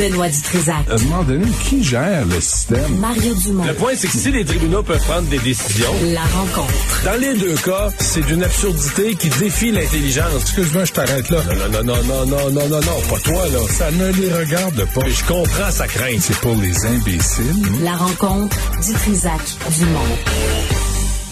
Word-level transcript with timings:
Benoît 0.00 0.30
Dutrisac. 0.30 0.88
À 0.88 0.94
un 0.94 0.98
moment 1.04 1.22
donné, 1.24 1.44
qui 1.62 1.84
gère 1.84 2.24
le 2.24 2.40
système? 2.40 2.96
Mario 2.98 3.34
Dumont. 3.34 3.64
Le 3.66 3.74
point, 3.74 3.92
c'est 3.94 4.06
que 4.08 4.16
si 4.16 4.30
les 4.32 4.46
tribunaux 4.46 4.82
peuvent 4.82 4.98
prendre 5.04 5.28
des 5.28 5.38
décisions, 5.40 5.92
La 6.14 6.22
rencontre. 6.22 6.72
dans 7.04 7.20
les 7.20 7.34
deux 7.38 7.54
cas, 7.56 7.90
c'est 7.98 8.24
d'une 8.24 8.42
absurdité 8.42 9.14
qui 9.14 9.28
défie 9.28 9.72
l'intelligence. 9.72 10.40
Excuse-moi, 10.40 10.86
je 10.86 10.92
t'arrête 10.92 11.28
là. 11.28 11.40
Non, 11.44 11.82
non, 11.82 11.82
non, 11.82 12.02
non, 12.04 12.26
non, 12.26 12.50
non, 12.50 12.68
non, 12.70 12.80
non, 12.80 13.00
pas 13.10 13.18
toi, 13.22 13.46
là. 13.52 13.58
Ça 13.68 13.90
ne 13.90 14.10
les 14.12 14.32
regarde 14.32 14.86
pas. 14.94 15.06
Je 15.06 15.24
comprends 15.26 15.70
sa 15.70 15.86
crainte. 15.86 16.20
C'est 16.20 16.38
pour 16.38 16.56
les 16.56 16.86
imbéciles. 16.86 17.62
La 17.82 17.92
rencontre 17.92 18.56
Dutrisac-Dumont. 18.82 20.16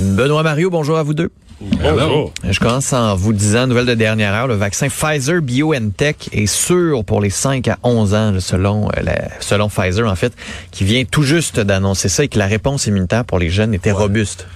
Benoît 0.00 0.42
Mario, 0.42 0.68
bonjour 0.68 0.98
à 0.98 1.02
vous 1.02 1.14
deux. 1.14 1.30
Bonjour. 1.60 2.32
Je 2.48 2.60
commence 2.60 2.92
en 2.92 3.16
vous 3.16 3.32
disant, 3.32 3.66
nouvelle 3.66 3.86
de 3.86 3.94
dernière 3.94 4.32
heure, 4.32 4.46
le 4.46 4.54
vaccin 4.54 4.88
Pfizer 4.88 5.42
BioNTech 5.42 6.28
est 6.32 6.46
sûr 6.46 7.04
pour 7.04 7.20
les 7.20 7.30
5 7.30 7.66
à 7.66 7.78
11 7.82 8.14
ans, 8.14 8.32
selon, 8.38 8.88
euh, 8.90 9.02
la- 9.02 9.28
selon 9.40 9.68
Pfizer, 9.68 10.06
en 10.08 10.14
fait, 10.14 10.32
qui 10.70 10.84
vient 10.84 11.04
tout 11.04 11.24
juste 11.24 11.58
d'annoncer 11.58 12.08
ça 12.08 12.22
et 12.24 12.28
que 12.28 12.38
la 12.38 12.46
réponse 12.46 12.86
immunitaire 12.86 13.24
pour 13.24 13.38
les 13.40 13.50
jeunes 13.50 13.74
était 13.74 13.90
robuste. 13.90 14.46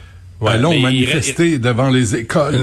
Ouais, 0.40 0.52
Allons 0.52 0.70
mais 0.70 0.76
il 0.78 0.82
manifester 0.82 1.58
devant 1.58 1.88
les 1.90 2.14
écoles. 2.16 2.60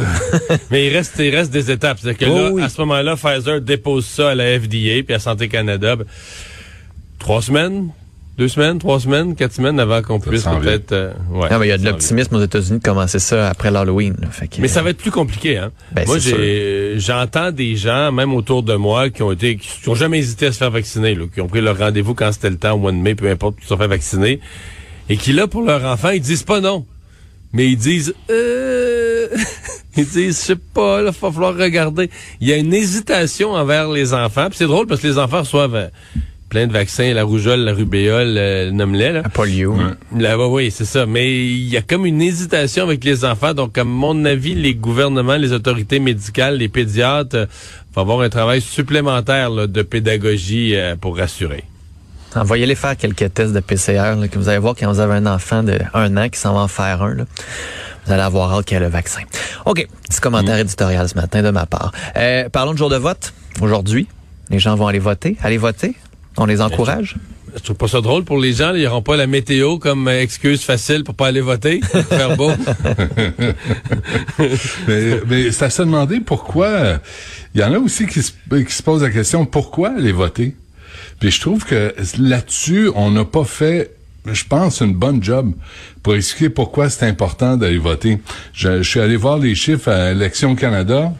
reste- 0.50 0.62
mais 0.72 0.88
il 0.88 0.96
reste, 0.96 1.16
il 1.20 1.36
reste 1.36 1.52
des 1.52 1.72
étapes. 1.72 1.98
C'est-à-dire 2.02 2.28
que 2.28 2.32
Oh 2.32 2.38
là, 2.38 2.52
oui. 2.52 2.62
à 2.62 2.70
ce 2.70 2.80
moment-là, 2.82 3.16
Pfizer 3.18 3.60
dépose 3.62 4.06
ça 4.06 4.30
à 4.30 4.36
la 4.36 4.58
FDA 4.60 5.04
puis 5.06 5.14
à 5.16 5.20
Santé 5.20 5.48
Canada. 5.50 5.96
Ben, 5.98 6.06
trois 7.20 7.42
semaines, 7.42 7.90
deux 8.40 8.48
semaines, 8.48 8.80
trois 8.80 9.02
semaines, 9.02 9.36
quatre 9.36 9.52
semaines 9.54 9.80
avant 9.82 10.02
qu'on 10.02 10.22
puisse 10.22 10.44
peut-être. 10.44 10.94
euh, 10.94 11.12
ouais, 11.30 11.50
Ah, 11.52 11.60
mais 11.60 11.66
il 11.68 11.70
y 11.70 11.74
a 11.74 11.78
de 11.78 11.84
l'optimisme 11.84 12.36
aux 12.38 12.42
États-Unis 12.42 12.80
de 12.80 12.84
commencer 12.84 13.20
ça 13.20 13.50
après 13.50 13.70
l'Halloween. 13.70 14.16
Mais 14.60 14.70
ça 14.70 14.82
va 14.82 14.92
être 14.92 14.98
plus 14.98 15.12
compliqué, 15.12 15.58
hein. 15.58 15.72
Ben, 15.92 16.06
moi, 16.08 16.18
j'entends 16.96 17.52
des 17.52 17.76
gens, 17.76 18.14
même 18.14 18.34
autour 18.34 18.64
de 18.64 18.76
moi, 18.76 19.10
qui 19.10 19.24
ont 19.24 19.34
été, 19.34 19.58
qui 19.58 19.90
ont 19.90 19.94
jamais 19.96 20.20
hésité 20.20 20.46
à 20.46 20.52
se 20.54 20.58
faire 20.58 20.72
vacciner, 20.72 21.16
là, 21.16 21.26
qui 21.34 21.42
ont 21.42 21.48
pris 21.48 21.60
leur 21.60 21.78
rendez-vous 21.78 22.14
quand 22.16 22.32
c'était 22.32 22.50
le 22.50 22.58
temps, 22.58 22.74
au 22.76 22.78
mois 22.78 22.94
de 22.94 22.98
mai, 22.98 23.14
peu 23.14 23.30
importe, 23.30 23.58
qui 23.58 23.64
se 23.64 23.68
sont 23.68 23.78
fait 23.78 23.88
vacciner, 23.88 24.40
et 25.10 25.18
qui 25.18 25.34
là, 25.34 25.48
pour 25.48 25.62
leur 25.64 25.84
enfant, 25.84 26.10
ils 26.12 26.22
disent 26.22 26.44
pas 26.44 26.62
non. 26.62 26.86
Mais 27.52 27.66
ils 27.68 27.78
disent, 27.78 28.14
euh, 28.30 29.28
ils 29.98 30.06
disent, 30.06 30.40
je 30.40 30.46
sais 30.46 30.56
pas, 30.56 31.02
là, 31.02 31.12
va 31.12 31.32
falloir 31.32 31.58
regarder. 31.58 32.10
Il 32.40 32.48
y 32.48 32.54
a 32.54 32.58
une 32.58 32.74
hésitation 32.74 33.52
envers 33.52 33.90
les 33.90 34.14
enfants, 34.14 34.48
puis 34.48 34.58
c'est 34.58 34.68
drôle 34.68 34.88
parce 34.88 35.02
que 35.02 35.08
les 35.08 35.18
enfants 35.18 35.40
reçoivent 35.40 35.76
euh, 35.76 35.88
plein 36.50 36.68
de 36.68 36.74
vaccins, 36.74 37.14
la 37.14 37.24
rougeole, 37.24 37.62
la 37.62 37.74
rubéole, 37.74 38.36
euh, 38.38 38.72
nomme-les, 38.72 39.12
là. 39.12 39.22
La 39.22 39.30
polio. 39.30 39.78
Là, 40.18 40.38
ouais, 40.38 40.46
oui, 40.46 40.72
c'est 40.72 40.86
ça. 40.86 41.06
Mais 41.06 41.32
il 41.32 41.70
y 41.70 41.78
a 41.78 41.82
comme 41.82 42.06
une 42.06 42.22
hésitation 42.22 42.84
avec 42.84 43.04
les 43.04 43.24
enfants. 43.24 43.54
Donc, 43.54 43.78
à 43.78 43.84
mon 43.84 44.26
avis, 44.26 44.56
les 44.56 44.74
gouvernements, 44.74 45.38
les 45.38 45.54
autorités 45.54 46.00
médicales, 46.00 46.58
les 46.58 46.68
pédiatres, 46.68 47.36
euh, 47.36 47.46
vont 47.96 48.02
avoir 48.02 48.22
un 48.22 48.30
travail 48.30 48.62
supplémentaire 48.62 49.50
là, 49.50 49.68
de 49.68 49.82
pédagogie 49.84 50.76
euh, 50.76 50.96
pour 50.96 51.18
rassurer. 51.18 51.64
Envoyez-les 52.36 52.76
faire 52.76 52.96
quelques 52.98 53.34
tests 53.34 53.54
de 53.54 53.60
PCR, 53.60 54.16
là, 54.20 54.28
que 54.28 54.38
vous 54.38 54.50
allez 54.50 54.60
voir 54.60 54.76
quand 54.76 54.92
vous 54.92 55.00
avez 55.00 55.16
un 55.16 55.26
enfant 55.26 55.64
de 55.64 55.80
un 55.94 56.16
an 56.18 56.30
qui 56.30 56.40
s'en 56.40 56.54
va 56.54 56.62
en 56.62 56.68
faire 56.68 57.02
un. 57.02 57.16
là. 57.16 57.24
Vous 58.06 58.12
allez 58.14 58.22
avoir 58.24 58.54
hâte 58.54 58.66
qu'il 58.66 58.76
y 58.76 58.78
ait 58.78 58.84
le 58.84 58.90
vaccin. 58.90 59.22
OK, 59.66 59.88
petit 60.08 60.20
commentaire 60.20 60.58
éditorial 60.58 61.08
ce 61.08 61.16
matin 61.16 61.44
de 61.44 61.50
ma 61.52 61.66
part. 61.66 61.92
Euh, 62.18 62.50
parlons 62.50 62.74
de 62.74 62.78
jour 62.78 62.90
de 62.90 62.96
vote. 62.96 63.34
Aujourd'hui, 63.62 64.08
les 64.50 64.60
gens 64.60 64.76
vont 64.76 64.88
aller 64.88 65.00
voter. 65.00 65.38
Allez 65.44 65.58
voter? 65.58 65.96
On 66.40 66.46
les 66.46 66.62
encourage? 66.62 67.18
Je 67.56 67.62
trouve 67.62 67.76
pas 67.76 67.88
ça 67.88 68.00
drôle 68.00 68.24
pour 68.24 68.38
les 68.38 68.54
gens. 68.54 68.72
là. 68.72 68.78
Ils 68.78 68.84
n'auront 68.86 69.02
pas 69.02 69.18
la 69.18 69.28
météo 69.28 69.78
comme 69.78 70.08
euh, 70.08 70.22
excuse 70.22 70.62
facile 70.62 71.04
pour 71.04 71.16
pas 71.16 71.28
aller 71.28 71.42
voter. 71.42 71.82
Faire 72.10 72.38
beau. 72.38 72.52
mais 74.88 75.20
mais 75.28 75.52
c'est 75.52 75.66
à 75.66 75.70
se 75.70 75.82
demander 75.82 76.22
pourquoi. 76.22 77.00
Il 77.54 77.62
y 77.62 77.64
en 77.64 77.74
a 77.74 77.78
aussi 77.80 78.06
qui 78.08 78.22
se, 78.22 78.32
qui 78.50 78.72
se 78.74 78.84
posent 78.84 79.02
la 79.02 79.10
question 79.10 79.46
pourquoi 79.46 79.90
aller 79.98 80.14
voter? 80.14 80.56
Puis 81.20 81.32
je 81.32 81.42
trouve 81.42 81.66
que 81.66 81.94
là-dessus, 82.18 82.90
on 82.96 83.12
n'a 83.12 83.26
pas 83.26 83.44
fait 83.44 83.92
je 84.32 84.44
pense, 84.46 84.82
une 84.82 84.94
bonne 84.94 85.24
job 85.24 85.54
pour 86.04 86.14
expliquer 86.16 86.50
pourquoi 86.50 86.90
c'est 86.90 87.08
important 87.08 87.58
d'aller 87.58 87.78
voter. 87.78 88.20
Je, 88.54 88.84
je 88.84 88.90
suis 88.90 89.00
allé 89.00 89.16
voir 89.16 89.40
les 89.40 89.56
chiffres 89.56 89.90
à 89.90 90.12
Élection 90.12 90.56
Canada. 90.56 91.14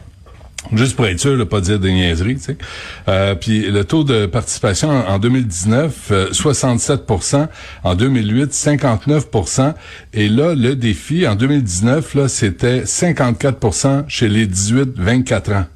Juste 0.72 0.94
pour 0.94 1.06
être 1.06 1.18
sûr 1.18 1.38
de 1.38 1.44
pas 1.44 1.60
dire 1.60 1.80
des 1.80 1.90
niaiseries. 1.90 2.38
Euh, 3.08 3.34
puis 3.34 3.70
le 3.70 3.84
taux 3.84 4.04
de 4.04 4.26
participation 4.26 4.90
en, 4.90 5.14
en 5.14 5.18
2019, 5.18 6.08
euh, 6.10 6.30
67% 6.30 7.48
En 7.82 7.94
2008, 7.94 8.52
59% 8.52 9.74
Et 10.12 10.28
là, 10.28 10.54
le 10.54 10.76
défi, 10.76 11.26
en 11.26 11.34
2019, 11.34 12.14
là, 12.14 12.28
c'était 12.28 12.82
54% 12.82 14.04
chez 14.08 14.28
les 14.28 14.46
18-24 14.46 15.54
ans. 15.54 15.66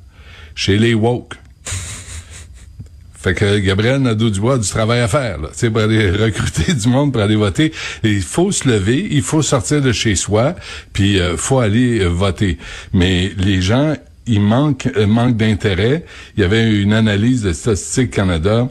Chez 0.55 0.77
les 0.77 0.95
woke. 0.95 1.35
Fait 3.15 3.35
que 3.35 3.59
Gabriel 3.59 4.03
Nadeau-Dubois 4.03 4.55
a 4.55 4.59
du 4.59 4.69
travail 4.69 5.01
à 5.01 5.09
faire, 5.09 5.39
là, 5.39 5.49
pour 5.71 5.81
aller 5.81 6.11
recruter 6.25 6.75
du 6.75 6.89
monde 6.89 7.11
pour 7.11 7.23
aller 7.23 7.37
voter. 7.37 7.73
Il 8.05 8.23
faut 8.23 8.53
se 8.53 8.69
lever, 8.69 9.09
il 9.11 9.23
faut 9.23 9.43
sortir 9.43 9.81
de 9.81 9.93
chez 9.93 10.15
soi, 10.15 10.55
puis 10.93 11.19
euh, 11.19 11.37
faut 11.39 11.59
aller 11.59 12.01
euh, 12.01 12.09
voter. 12.09 12.59
Mais 12.93 13.33
les 13.39 13.63
gens, 13.63 13.95
ils 14.27 14.41
manquent, 14.41 14.89
euh, 14.97 15.07
manquent 15.07 15.37
d'intérêt. 15.37 16.05
Il 16.37 16.41
y 16.41 16.45
avait 16.45 16.71
une 16.81 16.93
analyse 16.93 17.43
de 17.43 17.53
Statistique 17.53 18.11
Canada 18.11 18.69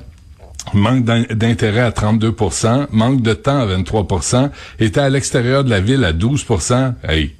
manque 0.73 1.03
d'in- 1.03 1.25
d'intérêt 1.29 1.81
à 1.81 1.91
32% 1.91 2.87
manque 2.91 3.21
de 3.21 3.33
temps 3.33 3.59
à 3.59 3.65
23% 3.65 4.49
était 4.79 5.01
à 5.01 5.09
l'extérieur 5.09 5.63
de 5.65 5.69
la 5.69 5.81
ville 5.81 6.03
à 6.05 6.13
12% 6.13 6.93
hey. 7.07 7.33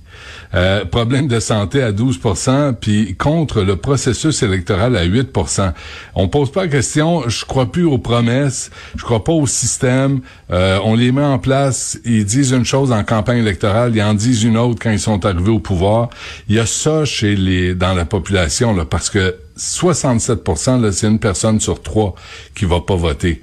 Euh, 0.56 0.86
problème 0.86 1.28
de 1.28 1.40
santé 1.40 1.82
à 1.82 1.92
12% 1.92 2.74
puis 2.74 3.16
contre 3.16 3.62
le 3.62 3.76
processus 3.76 4.44
électoral 4.44 4.96
à 4.96 5.06
8% 5.06 5.74
On 6.14 6.28
pose 6.28 6.52
pas 6.52 6.64
la 6.64 6.68
question, 6.68 7.28
je 7.28 7.44
crois 7.46 7.72
plus 7.72 7.86
aux 7.86 7.98
promesses, 7.98 8.70
je 8.96 9.04
crois 9.04 9.24
pas 9.24 9.32
au 9.32 9.48
système, 9.48 10.22
euh, 10.52 10.78
on 10.84 10.94
les 10.96 11.12
met 11.12 11.24
en 11.24 11.40
place, 11.40 11.98
ils 12.06 12.26
disent 12.26 12.52
une 12.52 12.66
chose 12.66 12.92
en 12.92 13.04
campagne 13.04 13.40
électorale, 13.40 13.96
ils 13.96 14.04
en 14.04 14.14
disent 14.14 14.44
une 14.44 14.58
autre 14.58 14.80
quand 14.82 14.92
ils 14.92 15.00
sont 15.00 15.26
arrivés 15.26 15.50
au 15.50 15.60
pouvoir. 15.60 16.10
Il 16.48 16.56
y 16.56 16.60
a 16.60 16.68
ça 16.68 17.04
chez 17.04 17.36
les 17.36 17.74
dans 17.74 17.94
la 17.94 18.06
population 18.06 18.76
là 18.76 18.86
parce 18.86 19.10
que 19.10 19.36
67 19.56 20.48
là, 20.82 20.92
c'est 20.92 21.08
une 21.08 21.20
personne 21.20 21.60
sur 21.60 21.82
trois 21.82 22.16
qui 22.56 22.66
va 22.66 22.80
pas 22.82 22.96
voter. 22.96 23.42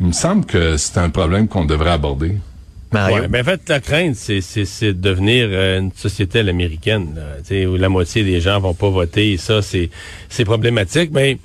Il 0.00 0.06
me 0.08 0.12
semble 0.12 0.44
que 0.44 0.76
c'est 0.76 0.98
un 0.98 1.10
problème 1.10 1.48
qu'on 1.48 1.64
devrait 1.64 1.90
aborder. 1.90 2.36
Ben 2.92 3.40
en 3.40 3.44
fait, 3.44 3.68
la 3.68 3.80
crainte, 3.80 4.16
c'est, 4.16 4.40
c'est, 4.40 4.86
de 4.86 4.92
devenir 4.92 5.48
euh, 5.50 5.78
une 5.78 5.92
société 5.92 6.40
à 6.40 6.42
l'américaine, 6.42 7.14
là, 7.14 7.66
où 7.68 7.76
la 7.76 7.88
moitié 7.88 8.24
des 8.24 8.40
gens 8.40 8.58
vont 8.58 8.74
pas 8.74 8.90
voter. 8.90 9.32
Et 9.32 9.36
ça, 9.36 9.62
c'est, 9.62 9.90
c'est 10.28 10.44
problématique. 10.44 11.10
Mais 11.12 11.38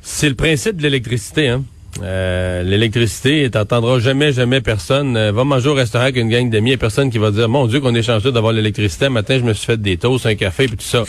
c'est 0.00 0.28
le 0.28 0.34
principe 0.34 0.76
de 0.76 0.82
l'électricité. 0.82 1.48
Hein. 1.48 1.64
Euh, 2.02 2.62
l'électricité, 2.62 3.50
t'entendras 3.50 3.98
jamais, 3.98 4.32
jamais 4.32 4.60
personne. 4.60 5.16
euh, 5.16 5.32
va 5.32 5.44
manger 5.44 5.68
au 5.68 5.74
restaurant 5.74 6.04
avec 6.04 6.16
une 6.16 6.28
gang 6.28 6.48
d'amis, 6.48 6.72
et 6.72 6.76
personne 6.76 7.10
qui 7.10 7.18
va 7.18 7.30
dire, 7.30 7.48
mon 7.48 7.66
Dieu, 7.66 7.80
qu'on 7.80 7.94
est 7.94 8.02
chanceux 8.02 8.32
d'avoir 8.32 8.52
l'électricité. 8.52 9.08
Matin, 9.08 9.38
je 9.38 9.44
me 9.44 9.52
suis 9.52 9.66
fait 9.66 9.80
des 9.80 9.96
toasts, 9.96 10.26
un 10.26 10.34
café, 10.34 10.66
puis 10.66 10.76
tout 10.76 10.84
ça. 10.84 11.04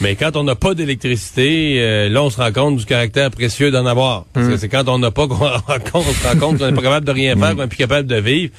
Mais 0.00 0.14
quand 0.14 0.36
on 0.36 0.44
n'a 0.44 0.54
pas 0.54 0.74
d'électricité, 0.74 1.76
euh, 1.78 2.08
là, 2.08 2.22
on 2.22 2.30
se 2.30 2.36
rend 2.36 2.52
compte 2.52 2.76
du 2.76 2.84
caractère 2.84 3.30
précieux 3.30 3.70
d'en 3.70 3.86
avoir. 3.86 4.26
Parce 4.32 4.48
que 4.48 4.56
c'est 4.56 4.68
quand 4.68 4.88
on 4.88 4.98
n'a 4.98 5.10
pas 5.10 5.26
qu'on 5.26 5.34
on 5.94 6.02
se 6.02 6.26
rend 6.28 6.38
compte 6.38 6.58
qu'on 6.58 6.66
n'est 6.66 6.72
pas 6.72 6.82
capable 6.82 7.06
de 7.06 7.12
rien 7.12 7.36
faire, 7.36 7.56
qu'on 7.56 7.62
n'est 7.62 7.68
plus 7.68 7.78
capable 7.78 8.06
de 8.06 8.16
vivre. 8.16 8.52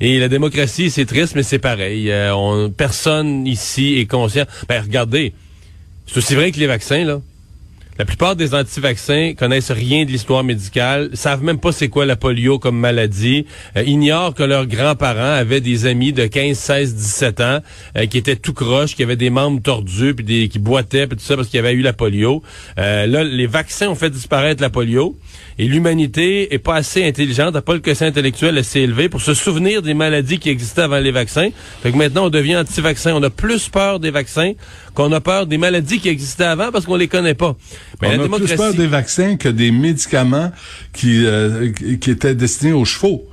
Et 0.00 0.18
la 0.18 0.28
démocratie, 0.28 0.90
c'est 0.90 1.06
triste, 1.06 1.34
mais 1.36 1.42
c'est 1.42 1.58
pareil. 1.58 2.10
Euh, 2.10 2.34
on, 2.34 2.70
personne 2.70 3.46
ici 3.46 3.98
est 3.98 4.06
conscient. 4.06 4.44
Ben, 4.68 4.82
regardez, 4.82 5.32
c'est 6.06 6.18
aussi 6.18 6.34
vrai 6.34 6.52
que 6.52 6.58
les 6.58 6.66
vaccins, 6.66 7.04
là. 7.04 7.20
La 7.96 8.04
plupart 8.04 8.34
des 8.34 8.54
anti-vaccins 8.54 9.34
connaissent 9.38 9.70
rien 9.70 10.04
de 10.04 10.10
l'histoire 10.10 10.42
médicale, 10.42 11.10
savent 11.12 11.44
même 11.44 11.58
pas 11.58 11.70
c'est 11.70 11.88
quoi 11.88 12.04
la 12.04 12.16
polio 12.16 12.58
comme 12.58 12.76
maladie, 12.76 13.46
euh, 13.76 13.84
ignorent 13.84 14.34
que 14.34 14.42
leurs 14.42 14.66
grands-parents 14.66 15.34
avaient 15.34 15.60
des 15.60 15.86
amis 15.86 16.12
de 16.12 16.26
15, 16.26 16.58
16, 16.58 16.94
17 16.96 17.40
ans 17.40 17.58
euh, 17.96 18.06
qui 18.06 18.18
étaient 18.18 18.34
tout 18.34 18.52
croches, 18.52 18.96
qui 18.96 19.04
avaient 19.04 19.14
des 19.14 19.30
membres 19.30 19.62
tordus, 19.62 20.12
puis 20.14 20.24
des, 20.24 20.48
qui 20.48 20.58
boitaient, 20.58 21.06
puis 21.06 21.16
tout 21.16 21.24
ça 21.24 21.36
parce 21.36 21.46
qu'il 21.46 21.58
y 21.58 21.60
avait 21.60 21.72
eu 21.72 21.82
la 21.82 21.92
polio. 21.92 22.42
Euh, 22.78 23.06
là, 23.06 23.22
les 23.22 23.46
vaccins 23.46 23.88
ont 23.88 23.94
fait 23.94 24.10
disparaître 24.10 24.60
la 24.60 24.70
polio. 24.70 25.16
Et 25.58 25.66
l'humanité 25.68 26.52
est 26.52 26.58
pas 26.58 26.74
assez 26.74 27.04
intelligente, 27.06 27.54
n'a 27.54 27.62
pas 27.62 27.74
le 27.74 27.80
quotient 27.80 28.08
intellectuel 28.08 28.58
assez 28.58 28.80
élevé 28.80 29.08
pour 29.08 29.20
se 29.20 29.34
souvenir 29.34 29.82
des 29.82 29.94
maladies 29.94 30.38
qui 30.38 30.50
existaient 30.50 30.82
avant 30.82 30.98
les 30.98 31.12
vaccins. 31.12 31.50
Fait 31.82 31.92
que 31.92 31.96
maintenant, 31.96 32.26
on 32.26 32.30
devient 32.30 32.56
anti-vaccin. 32.56 33.14
On 33.14 33.22
a 33.22 33.30
plus 33.30 33.68
peur 33.68 34.00
des 34.00 34.10
vaccins 34.10 34.52
qu'on 34.94 35.12
a 35.12 35.20
peur 35.20 35.46
des 35.46 35.58
maladies 35.58 36.00
qui 36.00 36.08
existaient 36.08 36.44
avant 36.44 36.72
parce 36.72 36.86
qu'on 36.86 36.96
les 36.96 37.08
connaît 37.08 37.34
pas. 37.34 37.56
Mais 38.02 38.08
on 38.08 38.18
la 38.18 38.24
a 38.24 38.28
plus 38.38 38.46
peur 38.56 38.74
des 38.74 38.86
vaccins 38.86 39.36
que 39.36 39.48
des 39.48 39.70
médicaments 39.70 40.50
qui, 40.92 41.24
euh, 41.24 41.70
qui- 41.72 41.98
qui 41.98 42.10
étaient 42.10 42.34
destinés 42.34 42.72
aux 42.72 42.84
chevaux. 42.84 43.24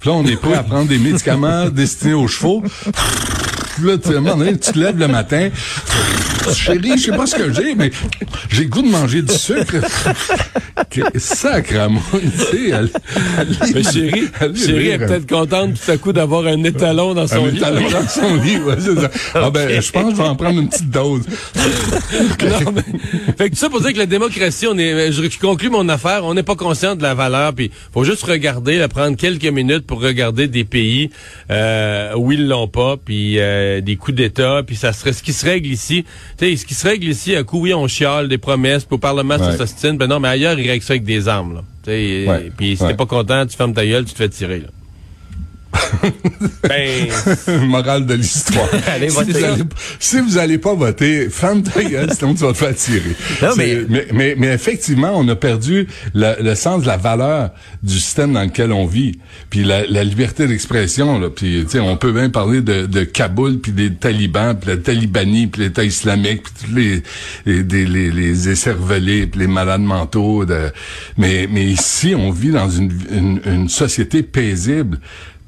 Puis 0.00 0.08
là, 0.10 0.16
on 0.16 0.24
est 0.24 0.36
prêt 0.36 0.54
à 0.54 0.62
prendre 0.62 0.88
des 0.88 0.98
médicaments 0.98 1.68
destinés 1.68 2.14
aux 2.14 2.28
chevaux. 2.28 2.62
Puis 3.80 3.88
là, 3.88 3.96
tu, 3.98 4.08
à 4.14 4.18
un 4.18 4.20
moment 4.20 4.36
donné, 4.36 4.58
tu 4.58 4.72
te 4.72 4.78
lèves 4.78 4.98
le 4.98 5.08
matin. 5.08 5.48
Chérie, 6.54 6.92
je 6.96 7.04
sais 7.10 7.16
pas 7.16 7.26
ce 7.26 7.36
que 7.36 7.52
j'ai, 7.52 7.74
mais 7.74 7.90
j'ai 8.50 8.64
le 8.64 8.68
goût 8.68 8.82
de 8.82 8.88
manger 8.88 9.22
du 9.22 9.32
sucre. 9.34 9.76
Que- 10.90 11.18
Sacramouille, 11.18 12.02
tu 12.12 12.38
sais. 12.38 12.68
elle- 12.70 12.90
elle- 13.38 13.48
Mais 13.74 13.82
chérie, 13.82 14.24
elle- 14.40 14.56
chérie 14.56 14.88
est 14.88 14.98
peut-être 14.98 15.28
contente 15.28 15.74
tout 15.84 15.90
à 15.90 15.96
coup 15.98 16.12
d'avoir 16.12 16.46
un 16.46 16.62
étalon 16.64 17.14
dans 17.14 17.26
son 17.26 17.44
un 17.44 17.48
lit. 17.50 17.58
étalon 17.58 17.90
dans 17.90 18.08
son 18.08 18.34
lit, 18.36 18.56
ouais, 18.58 18.74
c'est 18.78 18.98
ça. 18.98 19.10
Ah 19.34 19.50
ben, 19.50 19.80
je 19.80 19.90
pense 19.92 20.04
que 20.04 20.10
je 20.10 20.16
vais 20.22 20.28
en 20.28 20.34
prendre 20.36 20.60
une 20.60 20.68
petite 20.68 20.90
dose. 20.90 21.22
Non, 22.42 22.72
mais- 22.74 22.82
fait 23.38 23.44
que 23.50 23.54
tout 23.54 23.60
ça 23.60 23.68
pour 23.68 23.80
dire 23.80 23.92
que 23.92 23.98
la 23.98 24.06
démocratie, 24.06 24.66
on 24.66 24.76
est, 24.78 25.12
je, 25.12 25.22
je 25.28 25.38
conclue 25.38 25.68
mon 25.70 25.88
affaire, 25.88 26.24
on 26.24 26.34
n'est 26.34 26.42
pas 26.42 26.56
conscient 26.56 26.96
de 26.96 27.02
la 27.02 27.14
valeur, 27.14 27.52
puis 27.54 27.70
faut 27.92 28.02
juste 28.04 28.24
regarder, 28.24 28.78
là, 28.78 28.88
prendre 28.88 29.16
quelques 29.16 29.44
minutes 29.46 29.86
pour 29.86 30.00
regarder 30.02 30.48
des 30.48 30.64
pays 30.64 31.10
euh, 31.50 32.14
où 32.16 32.32
ils 32.32 32.48
l'ont 32.48 32.66
pas, 32.68 32.96
puis 33.02 33.38
euh, 33.38 33.69
des 33.80 33.96
coups 33.96 34.16
d'État, 34.16 34.62
puis 34.66 34.74
ça 34.76 34.92
serait 34.92 35.12
ce 35.12 35.22
qui 35.22 35.32
se 35.32 35.44
règle 35.46 35.68
ici. 35.70 36.04
Tu 36.36 36.44
sais, 36.50 36.56
ce 36.56 36.66
qui 36.66 36.74
se 36.74 36.86
règle 36.86 37.06
ici, 37.08 37.36
à 37.36 37.44
coup, 37.44 37.60
oui, 37.60 37.72
on 37.74 37.86
chiale 37.86 38.28
des 38.28 38.38
promesses, 38.38 38.84
puis 38.84 38.96
au 38.96 38.98
Parlement, 38.98 39.38
ça 39.38 39.50
Ouais. 39.50 39.56
s'ostine, 39.56 39.96
ben 39.96 40.06
non, 40.08 40.18
mais 40.20 40.28
ailleurs, 40.28 40.58
ils 40.58 40.68
règlent 40.68 40.84
ça 40.84 40.94
avec 40.94 41.04
des 41.04 41.28
armes, 41.28 41.54
là. 41.54 41.60
Tu 41.84 41.90
sais, 41.90 42.24
Ouais. 42.28 42.50
puis 42.56 42.76
si 42.76 42.82
Ouais. 42.82 42.90
t'es 42.90 42.96
pas 42.96 43.06
content, 43.06 43.46
tu 43.46 43.56
fermes 43.56 43.72
ta 43.74 43.86
gueule, 43.86 44.04
tu 44.04 44.12
te 44.12 44.18
fais 44.18 44.28
tirer, 44.28 44.58
là. 44.60 44.68
Ben, 46.68 47.08
Morale 47.66 48.06
de 48.06 48.14
l'histoire. 48.14 48.68
Allez 48.86 49.10
si, 49.10 49.22
vous 49.24 49.36
allez, 49.44 49.62
si 49.98 50.20
vous 50.20 50.38
allez 50.38 50.58
pas 50.58 50.74
voter, 50.74 51.28
ferme 51.30 51.62
ta 51.62 51.82
gueule, 51.82 52.10
sinon 52.16 52.34
tu 52.34 52.40
vas 52.44 52.52
te 52.52 52.58
faire 52.58 52.74
tirer. 52.74 53.14
Non, 53.42 53.48
mais- 53.56 53.78
mais, 53.88 54.06
mais, 54.12 54.34
mais 54.38 54.48
effectivement, 54.48 55.12
on 55.16 55.26
a 55.28 55.36
perdu 55.36 55.86
le, 56.14 56.42
le 56.42 56.54
sens 56.54 56.82
de 56.82 56.86
la 56.86 56.96
valeur 56.96 57.50
du 57.82 57.98
système 57.98 58.32
dans 58.32 58.42
lequel 58.42 58.72
on 58.72 58.86
vit. 58.86 59.18
Puis 59.50 59.64
la, 59.64 59.86
la 59.86 60.04
liberté 60.04 60.46
d'expression, 60.46 61.18
là. 61.18 61.28
Puis, 61.30 61.66
on 61.80 61.96
peut 61.96 62.12
bien 62.12 62.30
parler 62.30 62.60
de, 62.60 62.86
de 62.86 63.04
Kaboul, 63.04 63.58
puis 63.60 63.72
des 63.72 63.92
talibans, 63.94 64.56
puis 64.58 64.70
la 64.70 64.76
talibanie, 64.76 65.46
puis 65.46 65.62
l'État 65.62 65.84
islamique, 65.84 66.42
puis 66.42 66.52
tous 66.66 66.74
les, 66.74 67.02
les, 67.46 67.62
des- 67.62 67.86
les, 67.86 68.10
les 68.10 68.48
écervelés, 68.48 69.26
puis 69.26 69.40
les 69.40 69.46
malades 69.46 69.80
mentaux. 69.80 70.44
De... 70.44 70.70
Mais, 71.16 71.48
mais 71.50 71.64
ici, 71.64 72.14
on 72.16 72.30
vit 72.30 72.50
dans 72.50 72.70
une, 72.70 72.92
une, 73.10 73.40
une 73.46 73.68
société 73.68 74.22
paisible. 74.22 74.98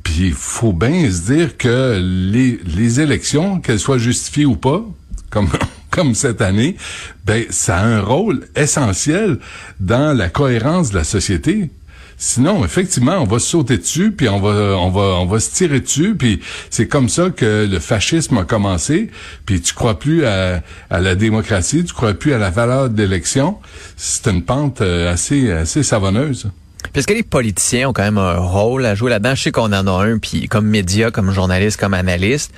Puis 0.02 0.28
il 0.28 0.34
faut 0.34 0.72
bien 0.72 1.10
se 1.10 1.32
dire 1.32 1.56
que 1.56 1.98
les, 2.00 2.60
les 2.64 3.00
élections, 3.00 3.60
qu'elles 3.60 3.78
soient 3.78 3.98
justifiées 3.98 4.46
ou 4.46 4.56
pas, 4.56 4.84
comme 5.30 5.48
comme 5.92 6.14
cette 6.14 6.40
année, 6.40 6.76
ben 7.24 7.44
ça 7.50 7.76
a 7.76 7.84
un 7.84 8.00
rôle 8.00 8.48
essentiel 8.56 9.38
dans 9.78 10.16
la 10.16 10.28
cohérence 10.28 10.90
de 10.90 10.96
la 10.96 11.04
société. 11.04 11.70
Sinon, 12.16 12.64
effectivement, 12.64 13.18
on 13.18 13.24
va 13.24 13.38
se 13.38 13.48
sauter 13.48 13.78
dessus, 13.78 14.12
puis 14.12 14.28
on 14.28 14.40
va, 14.40 14.76
on 14.78 14.90
va, 14.90 15.00
on 15.20 15.26
va 15.26 15.40
se 15.40 15.50
tirer 15.50 15.80
dessus, 15.80 16.14
puis 16.14 16.40
c'est 16.70 16.86
comme 16.86 17.08
ça 17.08 17.30
que 17.30 17.66
le 17.68 17.78
fascisme 17.78 18.38
a 18.38 18.44
commencé. 18.44 19.10
Puis 19.44 19.60
tu 19.60 19.74
crois 19.74 19.98
plus 19.98 20.24
à, 20.24 20.62
à 20.88 21.00
la 21.00 21.14
démocratie, 21.14 21.84
tu 21.84 21.92
crois 21.92 22.14
plus 22.14 22.32
à 22.32 22.38
la 22.38 22.50
valeur 22.50 22.90
de 22.90 22.96
l'élection. 22.96 23.58
C'est 23.96 24.30
une 24.30 24.44
pente 24.44 24.80
euh, 24.80 25.12
assez, 25.12 25.50
assez 25.50 25.82
savonneuse. 25.82 26.50
Puis 26.92 27.00
est-ce 27.00 27.06
que 27.06 27.14
les 27.14 27.22
politiciens 27.22 27.88
ont 27.88 27.92
quand 27.92 28.02
même 28.02 28.18
un 28.18 28.36
rôle 28.38 28.84
à 28.86 28.94
jouer 28.94 29.10
là-dedans? 29.10 29.34
Je 29.34 29.42
sais 29.42 29.52
qu'on 29.52 29.72
en 29.72 29.86
a 29.86 30.04
un, 30.04 30.18
puis 30.18 30.48
comme 30.48 30.66
média, 30.66 31.10
comme 31.10 31.30
journaliste, 31.32 31.78
comme 31.80 31.94
analyste. 31.94 32.52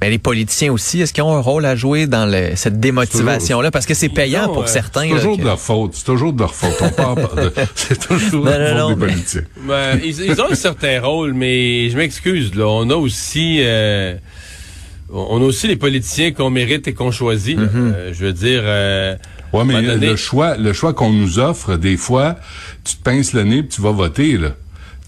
Mais 0.00 0.10
les 0.10 0.18
politiciens 0.18 0.72
aussi, 0.72 1.00
est-ce 1.00 1.12
qu'ils 1.12 1.24
ont 1.24 1.34
un 1.34 1.40
rôle 1.40 1.66
à 1.66 1.74
jouer 1.74 2.06
dans 2.06 2.24
le- 2.24 2.54
cette 2.54 2.78
démotivation-là? 2.78 3.72
Parce 3.72 3.84
que 3.84 3.94
c'est 3.94 4.08
payant 4.08 4.44
pour 4.46 4.62
euh, 4.62 4.66
certains. 4.66 5.02
C'est 5.02 5.08
là, 5.08 5.14
toujours 5.16 5.36
que- 5.36 5.42
de 5.42 5.46
leur 5.46 5.58
faute. 5.60 5.90
C'est 5.94 6.04
toujours 6.04 6.32
de 6.32 6.38
leur 6.38 6.54
faute. 6.54 6.80
On 6.98 7.14
de- 7.14 7.52
C'est 7.74 7.98
toujours 8.06 8.44
Non, 8.44 8.50
de 8.52 8.56
la 8.56 8.76
faute 8.78 8.88
des 8.90 8.94
mais- 8.94 9.06
politiciens. 9.12 9.42
Ben, 9.66 9.98
ils, 10.04 10.20
ils 10.20 10.40
ont 10.40 10.52
un 10.52 10.54
certain 10.54 11.00
rôle, 11.00 11.34
mais 11.34 11.90
je 11.90 11.96
m'excuse, 11.96 12.54
là. 12.54 12.66
On 12.68 12.88
a 12.90 12.94
aussi, 12.94 13.56
euh, 13.60 14.14
on 15.12 15.42
a 15.42 15.44
aussi 15.44 15.66
les 15.66 15.74
politiciens 15.76 16.30
qu'on 16.30 16.50
mérite 16.50 16.86
et 16.86 16.94
qu'on 16.94 17.10
choisit. 17.10 17.58
là. 17.58 17.64
Euh, 17.74 18.12
je 18.14 18.24
veux 18.24 18.32
dire, 18.32 18.60
euh, 18.62 19.16
Ouais, 19.52 19.64
mais 19.64 19.82
donné- 19.82 20.06
le 20.10 20.16
choix, 20.16 20.56
le 20.56 20.72
choix 20.72 20.92
qu'on 20.94 21.10
nous 21.12 21.38
offre, 21.38 21.76
des 21.76 21.96
fois, 21.96 22.36
tu 22.84 22.96
te 22.96 23.02
pinces 23.02 23.32
le 23.32 23.44
nez 23.44 23.62
puis 23.62 23.70
tu 23.76 23.80
vas 23.82 23.92
voter, 23.92 24.36
là. 24.36 24.50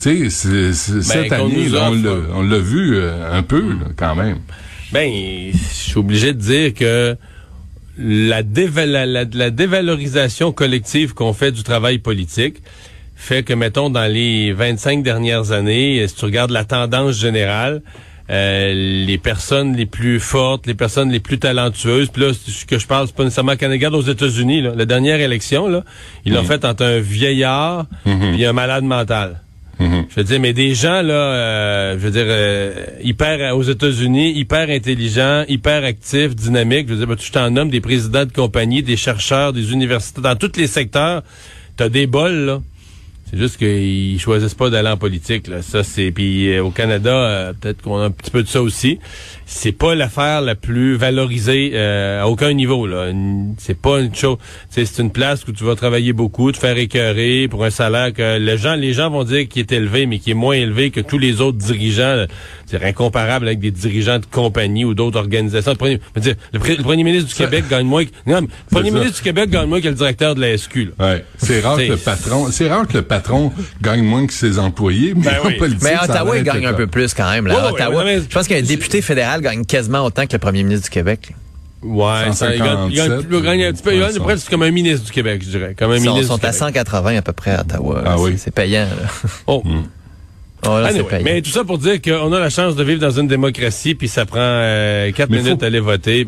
Tu 0.01 0.31
sais, 0.31 0.73
cette 0.73 1.29
Ben, 1.29 1.29
qu'on 1.39 1.47
année, 1.47 1.69
là, 1.69 1.91
on 1.91 1.95
l'a- 1.95 2.35
on 2.37 2.43
l'a 2.43 2.59
vu 2.59 2.97
euh, 2.97 3.37
un 3.37 3.43
peu, 3.43 3.61
là, 3.61 3.87
quand 3.97 4.15
même. 4.15 4.39
ben, 4.93 5.13
je 5.53 5.59
suis 5.59 5.99
obligé 5.99 6.33
de 6.33 6.39
dire 6.39 6.73
que 6.75 7.17
la, 7.99 8.43
déva- 8.43 8.87
la, 8.87 9.05
la- 9.05 9.25
la 9.31 9.51
dévalorisation 9.51 10.53
collective 10.53 11.13
qu'on 11.13 11.35
fait 11.35 11.53
du 11.53 11.63
travail 11.63 11.99
politique 11.99 12.57
fait 13.15 13.43
que, 13.43 13.53
mettons, 13.53 13.91
dans 13.91 14.11
les 14.11 14.55
25 14.55 15.03
dernières 15.03 15.53
années, 15.53 16.03
si 16.09 16.15
tu 16.15 16.25
regardes 16.25 16.51
la 16.53 16.65
tendance 16.65 17.19
générale, 17.21 17.83
euh, 18.31 19.05
les 19.07 19.19
personnes 19.19 19.77
les 19.77 19.87
plus 19.87 20.21
fortes, 20.21 20.67
les 20.67 20.75
personnes 20.75 21.11
les 21.11 21.21
plus 21.21 21.39
talentueuses, 21.39 22.09
puis 22.09 22.23
là, 22.23 22.33
ce 22.33 22.65
que 22.65 22.79
je 22.79 22.87
parle, 22.87 23.07
c'est 23.07 23.17
pas 23.17 23.25
nécessairement 23.25 23.57
Canada, 23.57 23.91
aux 23.91 24.03
États-Unis, 24.03 24.63
là, 24.63 24.73
la 24.77 24.87
dernière 24.87 25.21
élection, 25.21 25.67
là, 25.69 25.85
ils 26.25 26.33
l'ont 26.33 26.45
fait 26.45 26.65
entre 26.65 26.85
un 26.85 27.01
vieillard 27.01 27.87
et 28.07 28.47
un 28.47 28.53
malade 28.53 28.85
mental. 28.85 29.41
Je 29.81 30.17
veux 30.17 30.25
dire, 30.25 30.41
mais 30.41 30.53
des 30.53 30.75
gens 30.75 31.01
là, 31.01 31.15
euh, 31.15 31.93
je 31.95 31.99
veux 31.99 32.11
dire, 32.11 32.27
euh, 32.27 32.87
hyper 33.03 33.57
aux 33.57 33.63
États-Unis, 33.63 34.33
hyper 34.33 34.69
intelligents, 34.69 35.45
hyper 35.49 35.85
actifs, 35.85 36.37
dynamiques. 36.37 36.87
Je 36.89 36.93
veux 36.93 36.99
dire, 36.99 37.07
ben, 37.07 37.17
tu 37.17 37.31
t'en 37.31 37.51
nommes 37.51 37.71
des 37.71 37.81
présidents 37.81 38.27
de 38.27 38.33
compagnie, 38.33 38.83
des 38.83 38.99
chercheurs, 38.99 39.55
des 39.55 39.73
universités, 39.73 40.21
dans 40.21 40.37
tous 40.37 40.53
les 40.57 40.67
secteurs, 40.67 41.23
t'as 41.77 41.89
des 41.89 42.07
bols 42.07 42.45
là. 42.45 42.61
C'est 43.31 43.39
juste 43.39 43.59
qu'ils 43.59 44.19
choisissent 44.21 44.55
pas 44.55 44.71
d'aller 44.71 44.89
en 44.89 44.97
politique. 44.97 45.47
Là. 45.47 45.63
Ça, 45.63 45.85
c'est 45.85 46.11
puis 46.11 46.53
euh, 46.53 46.65
au 46.65 46.71
Canada, 46.71 47.11
euh, 47.15 47.53
peut-être 47.53 47.81
qu'on 47.83 47.99
a 48.01 48.05
un 48.07 48.11
petit 48.11 48.31
peu 48.31 48.43
de 48.43 48.49
ça 48.49 48.61
aussi. 48.61 48.99
C'est 49.47 49.73
pas 49.73 49.95
l'affaire 49.95 50.41
la 50.41 50.55
plus 50.55 50.97
valorisée 50.97 51.73
euh, 51.75 52.23
à 52.23 52.29
aucun 52.29 52.53
niveau. 52.53 52.87
Là. 52.87 53.13
C'est 53.59 53.79
pas 53.81 54.01
une 54.01 54.15
chose. 54.15 54.39
C'est 54.69 54.99
une 54.99 55.11
place 55.11 55.47
où 55.47 55.53
tu 55.53 55.65
vas 55.65 55.75
travailler 55.77 56.13
beaucoup, 56.13 56.51
te 56.53 56.59
faire 56.59 56.77
écœurer 56.77 57.47
pour 57.49 57.65
un 57.65 57.71
salaire 57.71 58.13
que 58.13 58.39
les 58.39 58.59
gens, 58.59 58.75
les 58.75 58.93
gens 58.93 59.11
vont 59.11 59.25
dire 59.25 59.49
qui 59.49 59.61
est 59.61 59.71
élevé, 59.73 60.07
mais 60.07 60.19
qui 60.19 60.31
est 60.33 60.35
moins 60.35 60.55
élevé 60.57 60.91
que 60.91 61.01
tous 61.01 61.19
les 61.19 61.41
autres 61.41 61.59
dirigeants. 61.59 62.27
C'est 62.67 62.83
incomparable 62.85 63.47
avec 63.47 63.59
des 63.59 63.71
dirigeants 63.73 64.19
de 64.21 64.27
compagnie 64.27 64.85
ou 64.85 64.95
d'autres 64.95 65.19
organisations. 65.19 65.73
Le 65.73 65.77
premier, 65.77 66.01
je 66.15 66.21
veux 66.21 66.25
dire, 66.25 66.35
le, 66.53 66.59
pré- 66.61 66.77
le 66.77 66.83
premier 66.85 67.03
ministre 67.05 67.29
du 67.29 67.35
Ça- 67.35 67.45
Québec 67.45 67.65
gagne 67.69 67.87
moins. 67.87 68.05
Que, 68.05 68.11
non, 68.27 68.41
le 68.43 68.47
premier 68.71 68.91
ça. 68.91 68.97
ministre 68.99 69.17
du 69.19 69.23
Québec 69.23 69.51
gagne 69.51 69.69
moins 69.69 69.81
que 69.81 69.89
le 69.89 69.95
directeur 69.95 70.35
de 70.37 70.41
la 70.41 70.57
SQ. 70.57 70.77
Là. 70.99 71.07
Ouais. 71.15 71.25
C'est 71.39 71.61
rare 71.61 71.77
que 71.79 71.83
le 71.83 71.97
patron, 71.97 72.47
c'est 72.53 72.69
rare 72.69 72.87
que 72.87 72.99
le 72.99 73.03
patron 73.03 73.20
gagne 73.83 74.03
moins 74.03 74.27
que 74.27 74.33
ses 74.33 74.59
employés, 74.59 75.15
mais 75.15 75.23
Ben 75.23 75.35
en 75.43 75.47
oui. 75.49 75.55
politique, 75.57 75.83
Mais 75.83 75.97
Ottawa, 76.03 76.37
il 76.39 76.43
gagne 76.45 76.67
un 76.67 76.73
peu 76.73 76.87
plus 76.87 77.15
quand 77.15 77.31
même. 77.31 77.47
Là. 77.47 77.71
Ottawa, 77.73 78.05
mais- 78.05 78.21
je 78.21 78.27
pense 78.35 78.47
qu'un 78.49 78.63
député 78.63 79.03
fédéral 79.03 79.41
gagne 79.41 79.65
quasiment 79.65 80.05
autant 80.05 80.27
que 80.27 80.33
le 80.33 80.39
premier 80.39 80.63
ministre 80.63 80.85
du 80.85 80.91
Québec. 80.91 81.29
là. 81.31 81.37
Ouais, 81.83 82.33
ça, 82.33 82.55
il 82.55 82.59
gagne, 82.59 82.79
il 82.91 82.97
gagne- 82.97 83.23
il 83.31 83.41
gagne 83.43 83.65
un 83.65 83.73
petit 83.73 83.83
peu, 83.83 83.95
il 83.95 84.01
gagne 84.01 84.19
presque 84.19 84.51
comme 84.51 84.63
un 84.63 84.71
ministre 84.71 85.07
du 85.07 85.13
Québec, 85.13 85.41
je 85.43 85.49
dirais. 85.51 85.75
Comme 85.79 85.93
un 85.93 85.97
Ils 85.97 86.05
sont, 86.05 86.11
ministre 86.13 86.35
sont 86.35 86.39
du 86.39 86.45
à 86.47 86.51
Québec. 86.51 86.59
180 86.61 87.17
à 87.17 87.23
peu 87.23 87.33
près 87.33 87.53
à 87.53 87.61
Ottawa. 87.63 88.03
Ah 88.05 88.15
C'est- 88.19 88.23
oui? 88.23 88.35
C'est 88.37 88.51
payant. 88.55 88.83
Là. 88.85 89.09
Oh. 89.47 89.63
Oh, 90.67 90.79
là, 90.79 90.89
Anyway, 90.89 91.05
payant. 91.09 91.23
mais 91.25 91.41
tout 91.41 91.49
ça 91.51 91.65
pour 91.65 91.79
dire 91.79 92.03
qu'on 92.03 92.31
a 92.35 92.39
la 92.39 92.51
chance 92.51 92.77
de 92.77 92.85
vivre 92.85 93.01
dans 93.01 93.11
une 93.19 93.29
démocratie, 93.29 93.95
puis 93.95 94.09
ça 94.09 94.27
prend 94.27 94.39
euh, 94.43 95.11
quatre 95.13 95.31
Mais 95.31 95.39
minutes 95.39 95.53
faut- 95.53 95.57
d'aller 95.59 95.81
voter. 95.81 96.27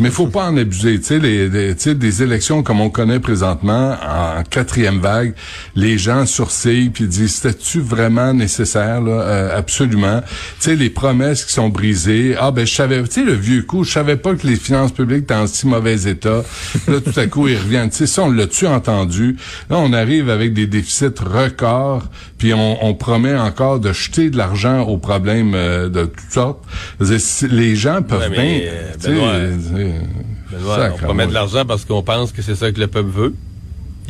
Mais 0.00 0.10
faut 0.10 0.28
pas 0.28 0.44
en 0.48 0.56
abuser. 0.56 0.98
Tu 0.98 1.04
sais, 1.06 1.18
les, 1.18 1.48
les- 1.48 1.74
tu 1.74 1.82
sais, 1.82 1.94
des 1.94 2.22
élections 2.22 2.62
comme 2.62 2.80
on 2.80 2.88
connaît 2.88 3.18
présentement, 3.18 3.96
en 4.00 4.42
quatrième 4.48 5.00
vague, 5.00 5.34
les 5.74 5.98
gens 5.98 6.24
sourcillent 6.24 6.90
puis 6.90 7.06
disent, 7.06 7.34
c'était-tu 7.36 7.80
vraiment 7.80 8.32
nécessaire, 8.32 9.00
là? 9.00 9.10
Euh, 9.22 9.58
absolument. 9.58 10.20
Tu 10.60 10.70
sais, 10.70 10.76
les 10.76 10.90
promesses 10.90 11.44
qui 11.44 11.52
sont 11.52 11.68
brisées. 11.68 12.36
Ah, 12.38 12.50
ben, 12.52 12.64
je 12.66 12.72
savais, 12.74 13.02
tu 13.04 13.10
sais, 13.10 13.24
le 13.24 13.32
vieux 13.32 13.62
coup, 13.62 13.82
je 13.82 13.90
savais 13.90 14.16
pas 14.16 14.34
que 14.34 14.46
les 14.46 14.54
finances 14.56 14.92
publiques 14.92 15.24
étaient 15.24 15.34
en 15.34 15.46
si 15.48 15.66
mauvais 15.66 16.02
état. 16.08 16.42
là, 16.86 17.00
tout 17.00 17.18
à 17.18 17.26
coup, 17.26 17.48
ils 17.48 17.56
reviennent. 17.58 17.90
Tu 17.90 17.96
sais, 17.96 18.06
ça, 18.06 18.22
on 18.22 18.30
l'a-tu 18.30 18.66
entendu? 18.68 19.36
Là, 19.68 19.78
on 19.78 19.92
arrive 19.92 20.30
avec 20.30 20.52
des 20.52 20.66
déficits 20.68 21.06
records, 21.20 22.04
puis 22.38 22.54
on, 22.54 22.84
on 22.84 22.94
promet 22.94 23.34
encore 23.36 23.80
de 23.80 23.92
jeter 23.92 24.30
de 24.30 24.36
l'argent 24.36 24.82
aux 24.82 24.98
problèmes 24.98 25.54
euh, 25.54 25.88
de 25.88 26.04
toutes 26.04 26.30
sortes. 26.32 26.60
Les 27.50 27.74
gens 27.74 28.02
peuvent 28.02 28.20
Ouais, 28.20 28.28
mais, 28.30 28.70
bien... 29.10 29.87
Benoît, 30.50 30.76
Sacre, 30.76 30.94
on 31.02 31.04
promet 31.06 31.26
de 31.26 31.34
l'argent 31.34 31.64
parce 31.66 31.84
qu'on 31.84 32.02
pense 32.02 32.32
que 32.32 32.42
c'est 32.42 32.54
ça 32.54 32.70
que 32.72 32.80
le 32.80 32.86
peuple 32.86 33.10
veut. 33.10 33.34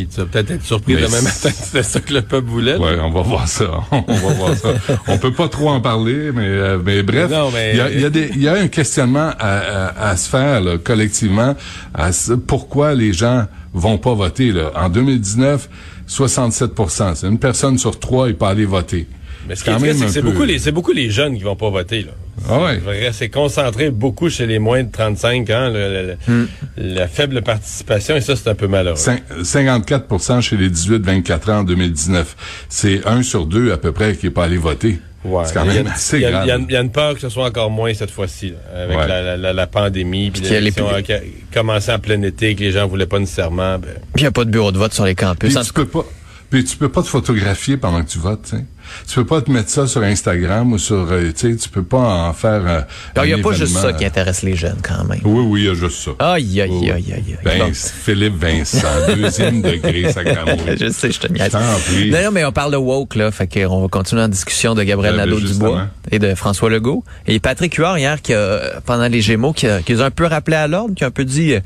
Et 0.01 0.07
tu 0.07 0.21
vas 0.21 0.27
peut-être 0.27 0.53
être 0.53 0.63
surpris 0.65 0.95
Mais 0.95 1.01
demain 1.03 1.17
c'est- 1.19 1.25
matin 1.49 1.51
que 1.51 1.65
c'était 1.67 1.83
ça 1.83 1.99
que 1.99 2.15
le 2.15 2.23
peuple 2.23 2.47
voulait. 2.49 2.77
Ouais, 2.77 3.01
on 3.01 3.11
va 3.11 3.23
voir 3.23 3.49
ça. 3.49 3.65
On 3.91 4.01
va 4.15 4.33
voir 4.35 4.55
ça. 4.55 4.69
On 5.09 5.19
peut 5.19 5.33
pas 5.33 5.49
trop 5.49 5.71
en 5.71 5.81
parler, 5.81 6.31
mais, 6.33 6.47
euh, 6.47 6.79
mais 6.85 7.03
bref, 7.03 7.29
Non, 7.29 7.51
mais- 7.53 7.73
il 7.73 7.79
y, 7.79 7.81
a, 7.81 7.91
il 7.91 8.01
y 8.01 8.05
a 8.05 8.11
des- 8.11 8.31
il 8.33 8.41
y 8.41 8.47
a 8.47 8.53
un 8.55 8.69
questionnement 8.69 9.33
à, 9.41 9.59
à- 9.59 10.09
à 10.11 10.17
se 10.17 10.29
faire 10.29 10.61
là, 10.61 10.79
collectivement. 10.79 11.57
À 11.95 12.13
se- 12.13 12.35
pourquoi 12.35 12.95
les 12.95 13.13
gens 13.13 13.47
vont 13.75 13.99
pas 13.99 14.15
voter 14.15 14.53
là. 14.53 14.71
En 14.77 14.89
2019, 14.89 15.69
67% 16.07 17.15
C'est 17.17 17.27
une 17.27 17.39
personne 17.41 17.77
sur 17.77 17.99
trois 17.99 18.29
n'est 18.29 18.35
pas 18.35 18.51
allée 18.51 18.65
voter. 18.67 19.09
Mais 19.49 19.57
ce 19.57 19.65
qui 19.65 19.71
est 19.71 19.77
triste, 19.77 19.99
c'est 20.01 20.05
que 20.07 20.11
c'est 20.13 20.21
peu- 20.23 20.31
beaucoup, 20.31 20.45
les, 20.45 20.59
c'est 20.59 20.73
beaucoup 20.73 20.93
les 20.93 21.11
jeunes 21.11 21.37
qui 21.37 21.43
vont 21.43 21.57
pas 21.57 21.71
voter. 21.71 22.03
Là. 22.03 22.13
Ah 22.49 22.59
ouais. 22.63 23.11
C'est 23.13 23.31
concentré 23.31 23.91
beaucoup 23.91 24.29
chez 24.31 24.47
les 24.47 24.59
moins 24.59 24.83
de 24.85 24.91
35 24.93 25.49
ans, 25.51 25.69
le- 25.69 25.73
le- 25.73 26.07
le- 26.29 26.33
Hmm. 26.45 26.47
la 26.77 27.09
faible 27.09 27.43
participation, 27.43 28.15
et 28.17 28.21
ça, 28.21 28.37
c'est 28.37 28.49
un 28.49 28.55
peu 28.55 28.69
malheureux. 28.69 28.97
Cin- 28.99 29.21
54% 29.43 30.41
chez 30.41 30.57
les 30.57 30.69
18-24 30.71 31.51
ans 31.51 31.59
en 31.61 31.65
2019. 31.65 32.37
C'est 32.69 33.07
un 33.07 33.23
sur 33.23 33.47
deux 33.47 33.73
à 33.73 33.77
peu 33.79 33.93
près 33.93 34.15
qui 34.17 34.27
est 34.27 34.31
pas 34.31 34.45
allé 34.45 34.57
voter. 34.59 34.99
Ouais. 35.25 35.43
C'est 35.47 35.55
quand 35.55 35.65
Il 35.65 35.69
y 35.75 35.79
a- 35.79 35.83
même 35.83 35.93
assez 35.93 36.21
grave. 36.21 36.45
Il 36.45 36.49
y, 36.49 36.51
a- 36.53 36.59
il 36.59 36.73
y 36.73 36.77
a 36.77 36.81
une 36.81 36.93
peur 36.93 37.15
que 37.15 37.21
ce 37.21 37.29
soit 37.29 37.47
encore 37.47 37.71
moins 37.71 37.93
cette 37.93 38.11
fois-ci, 38.13 38.55
avec 38.73 38.97
Ouais. 38.97 39.09
la, 39.09 39.21
la- 39.23 39.37
la- 39.37 39.53
la 39.53 39.67
pandémie, 39.67 40.31
puis 40.31 40.43
qu'il 40.43 40.53
y 40.53 40.57
a 40.57 40.61
les 40.61 40.71
plus- 40.71 40.85
qui 41.05 41.13
a 41.13 41.19
commencé 41.53 41.91
en 41.91 41.99
plein 41.99 42.23
été, 42.23 42.55
que 42.55 42.61
les 42.61 42.71
gens 42.71 42.87
voulaient 42.87 43.07
pas 43.07 43.19
nécessairement. 43.19 43.79
ben, 43.81 43.89
Puis 44.15 44.19
il 44.19 44.23
n'y 44.23 44.27
a 44.29 44.31
pas 44.31 44.45
de 44.45 44.51
bureau 44.51 44.71
de 44.71 44.79
vote 44.79 44.95
sur 44.95 45.05
les 45.05 45.17
campus. 45.17 45.53
Puis 45.55 45.65
tu 45.67 45.73
peux 45.73 45.87
pas. 45.87 46.05
Puis 46.51 46.65
tu 46.65 46.77
peux 46.79 46.89
pas 46.89 47.03
te 47.03 47.09
photographier 47.09 47.77
pendant 47.77 48.03
que 48.03 48.09
tu 48.09 48.19
votes, 48.19 48.43
tu 48.49 48.57
sais. 48.57 48.65
Tu 49.07 49.17
peux 49.17 49.27
pas 49.27 49.43
te 49.43 49.51
mettre 49.51 49.69
ça 49.69 49.87
sur 49.87 50.03
Instagram 50.03 50.73
ou 50.73 50.79
sur, 50.79 51.09
euh, 51.13 51.31
tu 51.37 51.51
sais, 51.51 51.57
tu 51.57 51.69
peux 51.69 51.83
pas 51.83 51.99
en 51.99 52.33
faire. 52.33 52.63
euh, 52.67 52.81
il 53.23 53.35
n'y 53.35 53.39
a 53.39 53.43
pas 53.43 53.53
juste 53.53 53.77
ça 53.77 53.93
qui 53.93 54.03
intéresse 54.07 54.41
les 54.43 54.57
jeunes 54.57 54.79
quand 54.83 55.05
même. 55.05 55.21
Oui, 55.25 55.45
oui, 55.47 55.61
il 55.61 55.67
y 55.67 55.69
a 55.69 55.75
juste 55.75 55.99
ça. 56.03 56.13
Aïe, 56.19 56.63
aïe, 56.63 56.71
Oui. 56.73 56.91
aïe, 56.91 57.05
aïe, 57.13 57.37
aïe. 57.45 57.59
Ben. 57.59 57.75
Philippe 57.75 58.37
Vincent, 58.43 58.89
deuxième 59.15 59.61
degré, 59.61 60.11
sacramouille. 60.11 60.77
je 60.81 60.89
sais, 60.89 61.13
je 61.13 61.21
te 61.21 61.31
niaise. 61.31 61.53
Non, 61.53 62.23
non, 62.25 62.31
mais 62.33 62.47
on 62.47 62.53
parle 62.53 62.73
de 62.73 62.79
woke, 62.79 63.17
là. 63.17 63.31
Fait 63.31 63.47
qu'on 63.47 63.83
va 63.83 63.89
continuer 63.89 64.23
en 64.23 64.29
discussion 64.29 64.75
de 64.75 64.83
Gabriel 64.85 65.17
Ben, 65.17 65.27
Nadeau-Dubois 65.27 65.69
justement. 65.69 65.87
et 66.11 66.19
de 66.19 66.35
François 66.35 66.71
Legault. 66.71 67.05
Et 67.27 67.41
Patrick 67.41 67.75
Huard, 67.75 67.99
hier, 67.99 68.23
qui 68.23 68.33
a, 68.33 68.81
pendant 68.87 69.09
les 69.09 69.21
Gémeaux, 69.21 69.53
qui, 69.53 69.67
a, 69.67 69.83
qui 69.83 69.93
les 69.93 70.01
a 70.01 70.07
un 70.07 70.11
peu 70.11 70.25
rappelé 70.25 70.57
à 70.57 70.67
l'ordre, 70.67 70.95
qui 70.95 71.05
a 71.05 71.09
un 71.09 71.11
peu 71.11 71.27
dit, 71.27 71.53
euh, 71.53 71.61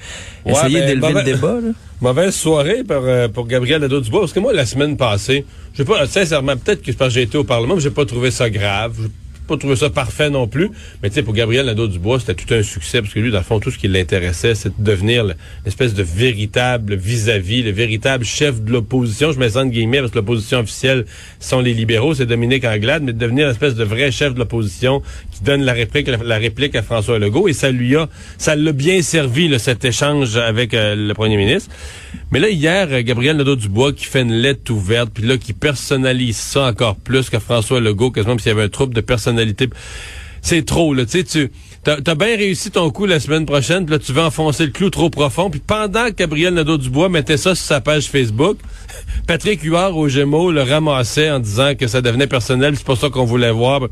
Ouais, 0.44 0.52
essayer 0.54 0.80
ben, 0.80 0.86
d'élever 0.88 1.12
le 1.12 1.22
débat, 1.22 1.54
là. 1.62 1.70
Mauvaise 2.02 2.34
soirée 2.34 2.82
pour, 2.82 2.96
euh, 2.96 3.28
pour 3.28 3.46
Gabriel 3.46 3.80
Nadeau-Dubois, 3.80 4.22
parce 4.22 4.32
que 4.32 4.40
moi, 4.40 4.52
la 4.52 4.66
semaine 4.66 4.96
passée, 4.96 5.46
j'ai 5.72 5.84
pas, 5.84 6.04
sincèrement, 6.08 6.56
peut-être 6.56 6.82
que 6.82 6.90
que 6.90 7.08
j'ai 7.08 7.22
été 7.22 7.38
au 7.38 7.44
Parlement, 7.44 7.76
mais 7.76 7.80
j'ai 7.80 7.92
pas 7.92 8.04
trouvé 8.04 8.32
ça 8.32 8.50
grave. 8.50 9.08
Pas 9.52 9.58
trouvé 9.58 9.76
ça 9.76 9.90
parfait 9.90 10.30
non 10.30 10.48
plus. 10.48 10.70
Mais 11.02 11.10
tu 11.10 11.16
sais, 11.16 11.22
pour 11.22 11.34
Gabriel 11.34 11.66
Nadeau-Dubois, 11.66 12.20
c'était 12.20 12.32
tout 12.32 12.54
un 12.54 12.62
succès, 12.62 13.02
parce 13.02 13.12
que 13.12 13.20
lui, 13.20 13.30
dans 13.30 13.36
le 13.36 13.44
fond, 13.44 13.60
tout 13.60 13.70
ce 13.70 13.76
qui 13.76 13.86
l'intéressait, 13.86 14.54
c'est 14.54 14.70
de 14.70 14.82
devenir 14.82 15.24
le- 15.24 15.34
l'espèce 15.66 15.92
de 15.92 16.02
véritable 16.02 16.94
vis-à-vis, 16.94 17.62
le 17.62 17.70
véritable 17.70 18.24
chef 18.24 18.62
de 18.62 18.72
l'opposition. 18.72 19.30
Je 19.30 19.38
mets 19.38 19.50
ça 19.50 19.60
en 19.60 19.66
guillemets, 19.66 19.98
parce 19.98 20.12
que 20.12 20.16
l'opposition 20.16 20.60
officielle 20.60 21.04
sont 21.38 21.60
les 21.60 21.74
libéraux, 21.74 22.14
c'est 22.14 22.24
Dominique 22.24 22.64
Anglade, 22.64 23.02
mais 23.02 23.12
de 23.12 23.18
devenir 23.18 23.46
l'espèce 23.46 23.74
de 23.74 23.84
vrai 23.84 24.10
chef 24.10 24.32
de 24.32 24.38
l'opposition 24.38 25.02
qui 25.32 25.42
donne 25.44 25.64
la 25.64 25.74
réplique, 25.74 26.08
la, 26.08 26.38
réplique 26.38 26.74
à 26.74 26.82
François 26.82 27.18
Legault. 27.18 27.46
Et 27.46 27.52
ça 27.52 27.70
lui 27.70 27.94
a, 27.94 28.08
ça 28.38 28.56
l'a 28.56 28.72
bien 28.72 29.02
servi, 29.02 29.48
là, 29.48 29.58
cet 29.58 29.84
échange 29.84 30.38
avec 30.38 30.72
euh, 30.72 30.94
le 30.96 31.12
premier 31.12 31.36
ministre. 31.36 31.70
Mais 32.30 32.40
là, 32.40 32.48
hier, 32.48 32.88
euh, 32.90 33.02
Gabriel 33.02 33.36
Nadeau-Dubois 33.36 33.92
qui 33.92 34.06
fait 34.06 34.22
une 34.22 34.32
lettre 34.32 34.72
ouverte, 34.72 35.10
puis 35.12 35.24
là, 35.24 35.36
qui 35.36 35.52
personnalise 35.52 36.38
ça 36.38 36.68
encore 36.68 36.96
plus 36.96 37.28
que 37.28 37.38
François 37.38 37.80
Legault, 37.80 38.10
quasiment 38.10 38.38
s'il 38.38 38.48
y 38.48 38.50
avait 38.50 38.62
un 38.62 38.68
trouble 38.70 38.94
de 38.94 39.02
C'est 40.42 40.66
trop, 40.66 40.92
là. 40.92 41.04
Tu 41.06 41.50
as 41.86 42.14
bien 42.14 42.36
réussi 42.36 42.70
ton 42.70 42.90
coup 42.90 43.06
la 43.06 43.20
semaine 43.20 43.46
prochaine, 43.46 43.86
puis 43.86 43.94
là, 43.94 43.98
tu 44.00 44.12
veux 44.12 44.22
enfoncer 44.22 44.66
le 44.66 44.72
clou 44.72 44.90
trop 44.90 45.08
profond. 45.08 45.50
Puis 45.50 45.60
pendant 45.64 46.06
que 46.06 46.14
Gabriel 46.14 46.54
Nadeau-Dubois 46.54 47.08
mettait 47.08 47.36
ça 47.36 47.54
sur 47.54 47.64
sa 47.64 47.80
page 47.80 48.06
Facebook, 48.08 48.58
Patrick 49.26 49.62
Huard 49.62 49.96
au 49.96 50.08
Gémeaux 50.08 50.50
le 50.50 50.62
ramassait 50.62 51.30
en 51.30 51.38
disant 51.38 51.74
que 51.76 51.86
ça 51.86 52.02
devenait 52.02 52.26
personnel, 52.26 52.76
c'est 52.76 52.86
pas 52.86 52.96
ça 52.96 53.08
qu'on 53.08 53.24
voulait 53.24 53.52
voir. 53.52 53.82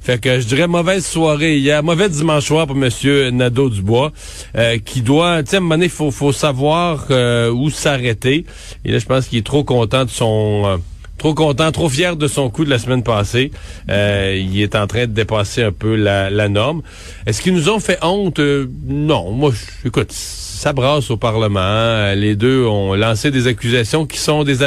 Fait 0.00 0.20
que 0.20 0.38
je 0.38 0.46
dirais 0.46 0.68
mauvaise 0.68 1.04
soirée 1.04 1.56
hier, 1.56 1.82
mauvais 1.82 2.08
dimanche 2.10 2.44
soir 2.44 2.66
pour 2.66 2.76
Monsieur 2.76 3.30
Nadeau-Dubois, 3.30 4.12
euh, 4.56 4.78
qui 4.78 5.00
doit, 5.00 5.42
tu 5.42 5.50
sais, 5.50 5.56
à 5.56 5.58
un 5.58 5.62
moment 5.62 5.76
donné, 5.76 5.88
faut, 5.88 6.10
faut 6.10 6.32
savoir 6.32 7.06
euh, 7.10 7.50
où 7.50 7.70
s'arrêter. 7.70 8.44
Et 8.84 8.92
là, 8.92 8.98
je 8.98 9.06
pense 9.06 9.26
qu'il 9.28 9.38
est 9.38 9.46
trop 9.46 9.64
content 9.64 10.04
de 10.04 10.10
son... 10.10 10.62
euh, 10.66 10.76
Trop 11.18 11.32
content, 11.32 11.72
trop 11.72 11.88
fier 11.88 12.14
de 12.14 12.28
son 12.28 12.50
coup 12.50 12.64
de 12.64 12.70
la 12.70 12.78
semaine 12.78 13.02
passée. 13.02 13.50
Euh, 13.88 14.36
il 14.38 14.60
est 14.60 14.74
en 14.74 14.86
train 14.86 15.02
de 15.02 15.12
dépasser 15.12 15.62
un 15.62 15.72
peu 15.72 15.96
la, 15.96 16.48
norme. 16.48 16.82
Est-ce 17.24 17.40
qu'ils 17.40 17.54
nous 17.54 17.70
ont 17.70 17.80
fait 17.80 17.98
honte? 18.02 18.38
Euh, 18.38 18.66
non. 18.86 19.30
Moi, 19.32 19.52
écoute, 19.84 20.12
ça 20.12 20.74
brasse 20.74 21.10
au 21.10 21.16
Parlement. 21.16 21.60
Euh, 21.60 22.14
Les 22.14 22.36
deux 22.36 22.64
ont 22.66 22.94
lancé 22.94 23.30
des 23.30 23.46
accusations 23.46 24.04
qui 24.04 24.18
sont 24.18 24.44
des 24.44 24.62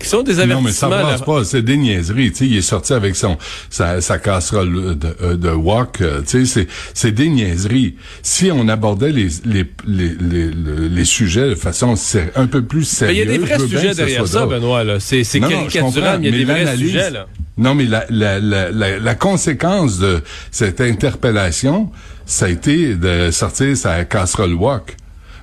qui 0.00 0.08
sont 0.08 0.22
des 0.22 0.34
Non, 0.46 0.60
mais 0.62 0.72
ça 0.72 0.86
avertissements. 0.86 1.10
passe 1.10 1.22
pas, 1.22 1.44
c'est 1.44 1.62
des 1.62 1.76
niaiseries. 1.76 2.32
Tu 2.32 2.38
sais, 2.38 2.46
il 2.46 2.56
est 2.56 2.62
sorti 2.62 2.92
avec 2.92 3.14
son 3.16 3.38
sa, 3.68 4.00
sa 4.00 4.18
casserole 4.18 4.98
de, 4.98 5.08
euh, 5.22 5.36
de 5.36 5.50
wok. 5.50 6.00
euh, 6.00 6.20
Tu 6.26 6.44
sais, 6.44 6.46
c'est 6.46 6.66
c'est 6.94 7.12
des 7.12 7.28
niaiseries. 7.28 7.96
Si 8.22 8.50
on 8.50 8.66
abordait 8.68 9.12
les 9.12 9.28
les 9.44 9.64
les 9.86 10.14
les, 10.20 10.48
les- 10.88 11.04
sujets 11.04 11.50
de 11.50 11.54
façon 11.54 11.94
un 12.36 12.46
peu 12.46 12.62
plus 12.62 12.80
Mais 12.80 12.84
sérieuse, 12.84 13.16
il 13.16 13.18
y 13.18 13.22
a 13.34 13.38
des 13.38 13.38
vrais 13.44 13.58
sujets 13.58 13.94
derrière 13.94 14.26
ça. 14.26 14.46
Benoît. 14.46 14.84
Là. 14.84 15.00
C'est, 15.00 15.24
c'est 15.24 15.40
caricatural, 15.40 16.20
mais 16.20 16.28
il 16.28 16.40
y 16.40 16.42
a 16.42 16.54
des 16.54 16.62
vrais 16.64 16.76
sujets. 16.76 17.10
Là. 17.10 17.26
Non, 17.58 17.74
mais 17.74 17.84
la, 17.84 18.06
la, 18.10 18.38
la, 18.40 18.70
la, 18.70 18.98
la 18.98 19.14
conséquence 19.14 19.98
de 19.98 20.22
cette 20.50 20.80
interpellation, 20.80 21.90
ça 22.26 22.46
a 22.46 22.48
été 22.48 22.94
de 22.94 23.30
sortir 23.30 23.76
sa 23.76 24.04
casserole 24.04 24.54
wok. 24.54 24.96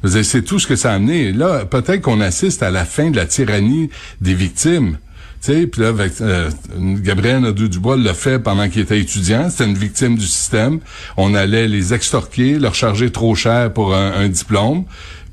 C'est 0.06 0.44
tout 0.44 0.60
ce 0.60 0.68
que 0.68 0.76
ça 0.76 0.92
a 0.92 0.96
amené. 0.96 1.32
Là, 1.32 1.66
peut-être 1.66 2.02
qu'on 2.02 2.22
assiste 2.22 2.64
à 2.64 2.70
la 2.70 2.86
fin 2.86 3.10
de 3.10 3.16
la 3.16 3.26
tyrannie 3.26 3.90
des 4.22 4.34
victimes. 4.34 4.98
Puis 5.42 5.70
là, 5.78 5.90
avec, 5.90 6.20
euh, 6.20 6.50
Gabriel 6.78 7.42
Nadeau-Dubois 7.42 7.96
l'a 7.96 8.14
fait 8.14 8.40
pendant 8.40 8.68
qu'il 8.70 8.82
était 8.82 9.00
étudiant. 9.00 9.50
C'était 9.50 9.66
une 9.66 9.78
victime 9.78 10.18
du 10.18 10.26
système. 10.26 10.80
On 11.16 11.36
allait 11.36 11.68
les 11.68 11.94
extorquer, 11.94 12.60
leur 12.60 12.76
charger 12.76 13.12
trop 13.12 13.34
cher 13.36 13.72
pour 13.72 13.96
un, 13.96 14.12
un 14.14 14.28
diplôme. 14.28 14.84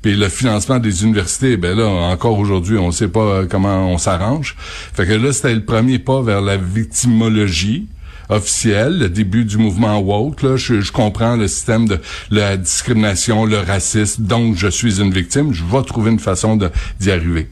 Puis 0.01 0.15
le 0.15 0.29
financement 0.29 0.77
des 0.79 1.03
universités, 1.03 1.57
ben 1.57 1.75
là, 1.75 1.87
encore 1.87 2.37
aujourd'hui, 2.37 2.77
on 2.77 2.91
sait 2.91 3.07
pas 3.07 3.45
comment 3.49 3.91
on 3.91 3.97
s'arrange. 3.97 4.55
Fait 4.93 5.05
que 5.05 5.13
là, 5.13 5.33
c'était 5.33 5.55
le 5.55 5.65
premier 5.65 5.99
pas 5.99 6.21
vers 6.21 6.41
la 6.41 6.57
victimologie 6.57 7.87
officielle, 8.29 8.97
le 8.99 9.09
début 9.09 9.45
du 9.45 9.57
mouvement 9.57 9.99
woke. 9.99 10.41
Là, 10.41 10.57
je, 10.57 10.81
je 10.81 10.91
comprends 10.91 11.35
le 11.35 11.47
système 11.47 11.87
de 11.87 11.99
la 12.31 12.57
discrimination, 12.57 13.45
le 13.45 13.57
racisme, 13.59 14.23
donc 14.23 14.55
je 14.55 14.67
suis 14.67 14.99
une 15.01 15.11
victime. 15.11 15.53
Je 15.53 15.63
vais 15.63 15.83
trouver 15.83 16.11
une 16.11 16.19
façon 16.19 16.55
de- 16.55 16.69
d'y 16.99 17.11
arriver. 17.11 17.47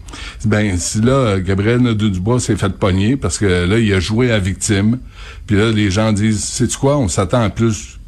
Ben 0.45 0.77
si 0.77 1.01
là, 1.01 1.11
euh, 1.13 1.39
Gabriel 1.41 1.79
Nadeau-Dubois 1.79 2.39
s'est 2.39 2.55
fait 2.55 2.73
pogner 2.73 3.17
parce 3.17 3.37
que 3.37 3.45
là, 3.45 3.77
il 3.79 3.93
a 3.93 3.99
joué 3.99 4.31
à 4.31 4.39
victime. 4.39 4.99
Puis 5.47 5.57
là, 5.57 5.71
les 5.71 5.91
gens 5.91 6.13
disent, 6.13 6.43
c'est 6.43 6.71
quoi, 6.75 6.97
on 6.97 7.07
s'attend 7.07 7.41
à 7.43 7.49
plus 7.49 7.99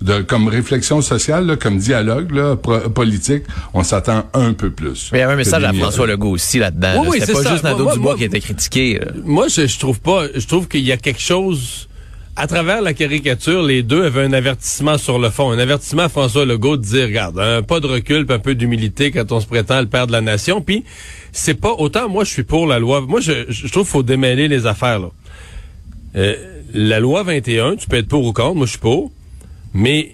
de 0.00 0.20
comme 0.22 0.46
réflexion 0.46 1.00
sociale, 1.02 1.44
là, 1.46 1.56
comme 1.56 1.76
dialogue 1.78 2.30
là, 2.32 2.54
pro- 2.54 2.88
politique, 2.88 3.42
on 3.74 3.82
s'attend 3.82 4.26
un 4.32 4.52
peu 4.52 4.70
plus. 4.70 5.08
Mais 5.10 5.18
il 5.18 5.20
y 5.22 5.24
avait 5.24 5.32
un 5.32 5.36
message 5.36 5.64
à 5.64 5.72
François 5.72 6.06
Legault 6.06 6.30
aussi 6.30 6.60
là-dedans. 6.60 6.92
Oui, 7.00 7.04
là. 7.04 7.10
oui, 7.10 7.16
C'était 7.20 7.26
c'est 7.26 7.32
pas 7.32 7.42
ça. 7.42 7.50
juste 7.52 7.64
Nadeau-Dubois 7.64 8.16
qui 8.16 8.24
était 8.24 8.38
critiqué. 8.40 9.00
là. 9.00 9.06
Moi, 9.24 9.48
je, 9.48 9.66
je 9.66 9.78
trouve 9.80 10.00
pas. 10.00 10.26
Je 10.32 10.46
trouve 10.46 10.68
qu'il 10.68 10.84
y 10.84 10.92
a 10.92 10.96
quelque 10.96 11.20
chose. 11.20 11.87
À 12.40 12.46
travers 12.46 12.82
la 12.82 12.94
caricature, 12.94 13.64
les 13.64 13.82
deux 13.82 14.04
avaient 14.04 14.22
un 14.22 14.32
avertissement 14.32 14.96
sur 14.96 15.18
le 15.18 15.28
fond. 15.28 15.50
Un 15.50 15.58
avertissement 15.58 16.02
à 16.02 16.08
François 16.08 16.44
Legault 16.44 16.76
de 16.76 16.82
dire, 16.82 17.06
regarde, 17.06 17.36
un 17.40 17.62
pas 17.64 17.80
de 17.80 17.88
recul, 17.88 18.24
un 18.28 18.38
peu 18.38 18.54
d'humilité 18.54 19.10
quand 19.10 19.32
on 19.32 19.40
se 19.40 19.46
prétend 19.48 19.80
le 19.80 19.88
père 19.88 20.06
de 20.06 20.12
la 20.12 20.20
nation. 20.20 20.60
Puis, 20.60 20.84
c'est 21.32 21.60
pas 21.60 21.72
autant 21.72 22.08
moi 22.08 22.22
je 22.22 22.30
suis 22.30 22.44
pour 22.44 22.68
la 22.68 22.78
loi. 22.78 23.00
Moi, 23.00 23.18
je, 23.18 23.32
je 23.48 23.66
trouve 23.66 23.82
qu'il 23.82 23.90
faut 23.90 24.02
démêler 24.04 24.46
les 24.46 24.66
affaires. 24.66 25.00
Là. 25.00 25.10
Euh, 26.14 26.36
la 26.72 27.00
loi 27.00 27.24
21, 27.24 27.74
tu 27.74 27.88
peux 27.88 27.96
être 27.96 28.06
pour 28.06 28.24
ou 28.24 28.32
contre. 28.32 28.54
Moi, 28.54 28.66
je 28.66 28.70
suis 28.70 28.78
pour. 28.78 29.10
Mais 29.74 30.12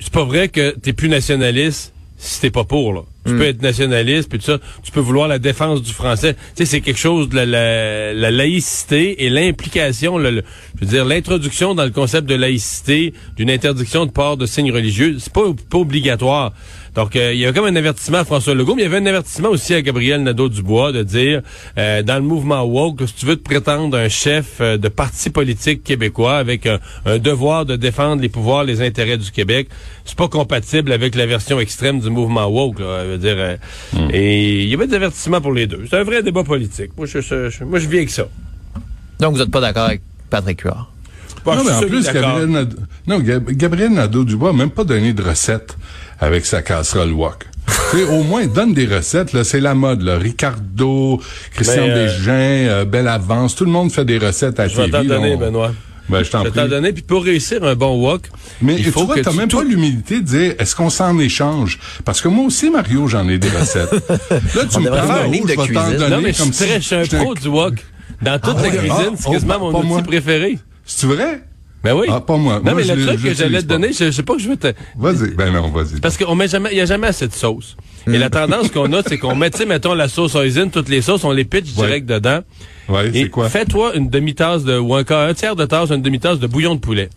c'est 0.00 0.14
pas 0.14 0.24
vrai 0.24 0.48
que 0.48 0.70
t'es 0.70 0.94
plus 0.94 1.10
nationaliste 1.10 1.92
si 2.16 2.40
t'es 2.40 2.50
pas 2.50 2.64
pour, 2.64 2.94
là. 2.94 3.02
Tu 3.26 3.32
peux 3.36 3.44
être 3.44 3.62
nationaliste, 3.62 4.28
puis 4.28 4.38
tout 4.38 4.44
ça. 4.44 4.58
Tu 4.82 4.90
peux 4.92 5.00
vouloir 5.00 5.28
la 5.28 5.38
défense 5.38 5.82
du 5.82 5.92
français. 5.92 6.34
Tu 6.34 6.40
sais, 6.56 6.64
c'est 6.66 6.80
quelque 6.82 6.98
chose 6.98 7.28
de 7.30 7.36
la, 7.36 7.46
la, 7.46 8.12
la 8.12 8.30
laïcité 8.30 9.24
et 9.24 9.30
l'implication, 9.30 10.18
le- 10.18 10.30
le- 10.30 10.42
je 10.78 10.84
veux 10.84 10.90
dire, 10.90 11.04
l'introduction 11.04 11.74
dans 11.74 11.84
le 11.84 11.90
concept 11.90 12.28
de 12.28 12.34
laïcité 12.34 13.14
d'une 13.36 13.50
interdiction 13.50 14.04
de 14.06 14.10
port 14.10 14.36
de 14.36 14.44
signes 14.46 14.72
religieux, 14.72 15.16
c'est 15.18 15.32
pas, 15.32 15.42
pas 15.70 15.78
obligatoire. 15.78 16.52
Donc, 16.94 17.16
euh, 17.16 17.32
il 17.32 17.40
y 17.40 17.44
avait 17.44 17.52
comme 17.58 17.66
un 17.66 17.74
avertissement 17.76 18.18
à 18.18 18.24
François 18.24 18.54
Legault, 18.54 18.76
mais 18.76 18.82
il 18.82 18.84
y 18.84 18.88
avait 18.88 18.98
un 18.98 19.06
avertissement 19.06 19.48
aussi 19.48 19.74
à 19.74 19.82
Gabriel 19.82 20.22
Nadeau-Dubois 20.22 20.92
de 20.92 21.02
dire, 21.02 21.42
euh, 21.76 22.02
dans 22.02 22.14
le 22.16 22.22
mouvement 22.22 22.62
woke, 22.62 23.02
si 23.06 23.14
tu 23.14 23.26
veux 23.26 23.34
te 23.36 23.42
prétendre 23.42 23.96
un 23.98 24.08
chef 24.08 24.58
euh, 24.60 24.76
de 24.78 24.88
parti 24.88 25.30
politique 25.30 25.82
québécois 25.82 26.36
avec 26.36 26.66
un, 26.66 26.78
un 27.04 27.18
devoir 27.18 27.66
de 27.66 27.74
défendre 27.76 28.22
les 28.22 28.28
pouvoirs, 28.28 28.62
les 28.62 28.80
intérêts 28.80 29.18
du 29.18 29.30
Québec, 29.32 29.68
c'est 30.04 30.16
pas 30.16 30.28
compatible 30.28 30.92
avec 30.92 31.16
la 31.16 31.26
version 31.26 31.58
extrême 31.58 31.98
du 31.98 32.10
mouvement 32.10 32.46
woke. 32.46 32.78
Là, 32.78 33.04
je 33.04 33.10
veux 33.10 33.18
dire, 33.18 33.34
euh, 33.38 33.56
Et 34.12 34.62
il 34.62 34.68
y 34.68 34.74
avait 34.74 34.86
des 34.86 34.94
avertissements 34.94 35.40
pour 35.40 35.52
les 35.52 35.66
deux. 35.66 35.84
C'est 35.90 35.98
un 35.98 36.04
vrai 36.04 36.22
débat 36.22 36.44
politique. 36.44 36.90
Moi, 36.96 37.06
je, 37.06 37.20
je- 37.20 37.50
je- 37.50 37.64
moi, 37.64 37.78
je 37.80 37.88
vis 37.88 37.96
avec 37.98 38.10
ça. 38.10 38.28
Donc, 39.18 39.32
vous 39.34 39.38
n'êtes 39.40 39.50
pas 39.50 39.60
d'accord 39.60 39.84
avec 39.86 40.02
Patrick 40.30 40.60
Huard? 40.62 40.90
Bon, 41.44 41.56
non, 41.56 41.64
mais 41.64 41.72
en 41.72 41.80
plus. 41.80 42.04
Gabriel, 42.04 42.46
Nadeau, 42.46 42.76
non, 43.06 43.18
Gab- 43.20 43.50
Gabriel 43.50 43.92
Nadeau-Dubois 43.92 44.52
n'a 44.52 44.58
même 44.58 44.70
pas 44.70 44.84
donné 44.84 45.12
de 45.12 45.22
recette 45.22 45.76
avec 46.24 46.46
sa 46.46 46.62
casserole 46.62 47.12
wok. 47.12 47.46
Tu 47.90 47.98
sais, 47.98 48.04
au 48.04 48.22
moins, 48.22 48.46
donne 48.46 48.74
des 48.74 48.86
recettes, 48.86 49.32
là, 49.32 49.44
c'est 49.44 49.60
la 49.60 49.74
mode, 49.74 50.02
là. 50.02 50.18
Ricardo, 50.18 51.20
Christian 51.54 51.84
euh, 51.88 52.08
euh, 52.28 52.84
Belle 52.84 53.08
Avance, 53.08 53.54
tout 53.54 53.64
le 53.64 53.70
monde 53.70 53.90
fait 53.92 54.04
des 54.04 54.18
recettes 54.18 54.58
à 54.60 54.66
Je 54.68 54.76
vais 54.76 54.82
TV. 54.86 54.92
t'en 54.92 54.98
là, 54.98 55.04
donner, 55.04 55.34
on- 55.34 55.38
Benoît. 55.38 55.72
Ben, 56.08 56.18
je 56.18 56.24
Je 56.24 56.30
t'en 56.32 56.42
vais 56.42 56.50
prie. 56.50 56.60
t'en 56.60 56.68
donner. 56.68 56.92
Puis 56.92 57.02
pour 57.02 57.24
réussir 57.24 57.64
un 57.64 57.74
bon 57.74 57.98
walk, 58.04 58.28
Mais 58.60 58.74
il 58.76 58.84
tu 58.84 58.90
faut 58.90 59.06
vois, 59.06 59.14
que 59.16 59.20
t'as 59.20 59.30
tu- 59.30 59.36
même 59.38 59.48
tout- 59.48 59.56
pas 59.58 59.64
l'humilité 59.64 60.16
de 60.20 60.26
dire, 60.26 60.54
est-ce 60.58 60.74
qu'on 60.76 60.90
s'en 60.90 61.18
échange? 61.18 61.78
Parce 62.04 62.20
que 62.20 62.28
moi 62.28 62.44
aussi, 62.46 62.68
Mario, 62.68 63.06
j'en 63.08 63.26
ai 63.28 63.38
des 63.38 63.48
recettes. 63.48 63.92
Là, 63.92 64.64
tu 64.70 64.76
On 64.76 64.80
me 64.80 64.88
prends 64.90 65.10
un 65.14 65.26
livre 65.28 65.46
de 65.46 65.52
je 65.52 65.60
vais 65.60 65.72
t'en 65.72 65.80
cuisine. 65.82 65.96
donner 65.98 66.16
Non, 66.16 66.20
mais 66.22 66.32
je 66.32 66.38
comme 66.38 66.52
suis 66.52 66.66
très- 66.66 66.80
si 66.80 66.88
je 66.90 67.04
suis 67.04 67.16
un 67.16 67.20
pro 67.22 67.34
du 67.34 67.48
wok. 67.48 67.74
Dans 68.20 68.38
toute 68.38 68.56
Ah 68.58 68.62
la 68.62 68.68
ouais, 68.68 68.76
cuisine, 68.76 68.90
ah, 69.12 69.16
c'est 69.18 69.28
oh, 69.28 69.32
quasiment 69.32 69.52
pas- 69.54 69.58
mon 69.60 69.78
outil 69.78 69.86
moi. 69.88 70.02
préféré. 70.02 70.58
C'est 70.84 71.06
vrai? 71.06 71.42
Ben 71.84 71.94
oui. 71.94 72.06
Ah, 72.10 72.20
pas 72.20 72.36
moi. 72.38 72.54
Non, 72.54 72.72
Moi, 72.72 72.74
mais 72.76 72.94
le 72.94 73.06
truc 73.06 73.22
que 73.22 73.34
j'allais 73.34 73.60
te 73.62 73.66
donner, 73.66 73.92
je, 73.92 74.06
je 74.06 74.10
sais 74.10 74.22
pas 74.22 74.34
que 74.34 74.40
je 74.40 74.48
veux 74.48 74.56
te... 74.56 74.72
Vas-y. 74.96 75.34
Ben 75.34 75.52
non, 75.52 75.70
vas-y. 75.70 76.00
Parce 76.00 76.16
qu'on 76.16 76.34
met 76.34 76.48
jamais, 76.48 76.70
il 76.72 76.78
y 76.78 76.80
a 76.80 76.86
jamais 76.86 77.08
assez 77.08 77.28
de 77.28 77.32
sauce. 77.34 77.76
Et 78.06 78.18
la 78.18 78.30
tendance 78.30 78.70
qu'on 78.70 78.92
a, 78.94 79.02
c'est 79.06 79.18
qu'on 79.18 79.34
met, 79.36 79.50
tu 79.50 79.58
sais, 79.58 79.66
mettons 79.66 79.94
la 79.94 80.08
sauce 80.08 80.34
hoisin, 80.34 80.68
toutes 80.68 80.88
les 80.88 81.02
sauces, 81.02 81.24
on 81.24 81.30
les 81.32 81.44
pitch 81.44 81.76
Ouais. 81.76 81.86
direct 81.86 82.06
dedans. 82.06 82.40
Ouais, 82.88 83.10
c'est 83.12 83.28
quoi? 83.30 83.48
fais-toi 83.48 83.94
une 83.96 84.08
demi-tasse 84.10 84.64
de, 84.64 84.78
ou 84.78 84.94
un 84.94 85.04
quart, 85.04 85.26
un 85.28 85.34
tiers 85.34 85.56
de 85.56 85.64
tasse, 85.66 85.90
une 85.90 86.02
demi-tasse 86.02 86.38
de 86.38 86.46
bouillon 86.46 86.74
de 86.74 86.80
poulet. 86.80 87.08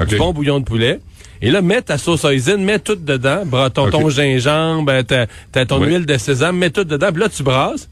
OK. 0.00 0.06
Du 0.08 0.16
bon 0.16 0.32
bouillon 0.32 0.60
de 0.60 0.64
poulet. 0.64 1.00
Et 1.42 1.50
là, 1.52 1.62
mets 1.62 1.82
ta 1.82 1.98
sauce 1.98 2.24
hoisin, 2.24 2.56
mets 2.56 2.78
tout 2.80 2.96
dedans, 2.96 3.42
ton, 3.72 3.90
ton 3.90 4.08
gingembre, 4.10 4.90
euh, 4.92 5.02
ta, 5.04 5.26
ta- 5.52 5.64
ton 5.66 5.80
Ouais. 5.80 5.88
huile 5.88 6.06
de 6.06 6.18
sésame, 6.18 6.56
mets 6.58 6.70
tout 6.70 6.82
dedans. 6.84 7.10
Puis 7.12 7.20
là, 7.22 7.28
tu 7.28 7.42
brasses. 7.44 7.88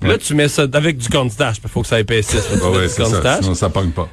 Puis 0.00 0.08
là, 0.10 0.16
tu 0.18 0.34
mets 0.34 0.48
ça 0.48 0.66
avec 0.72 0.96
du 0.98 1.08
cornstarch. 1.08 1.56
Il 1.64 1.68
faut 1.70 1.82
que 1.82 1.88
ça 1.88 2.00
épaississe. 2.00 2.46
Ah 2.62 2.70
ouais, 2.70 2.88
du 2.88 2.94
cornstarch. 2.94 3.42
Sinon, 3.42 3.54
ça 3.54 3.68
pogne 3.70 3.90
pas. 3.90 4.08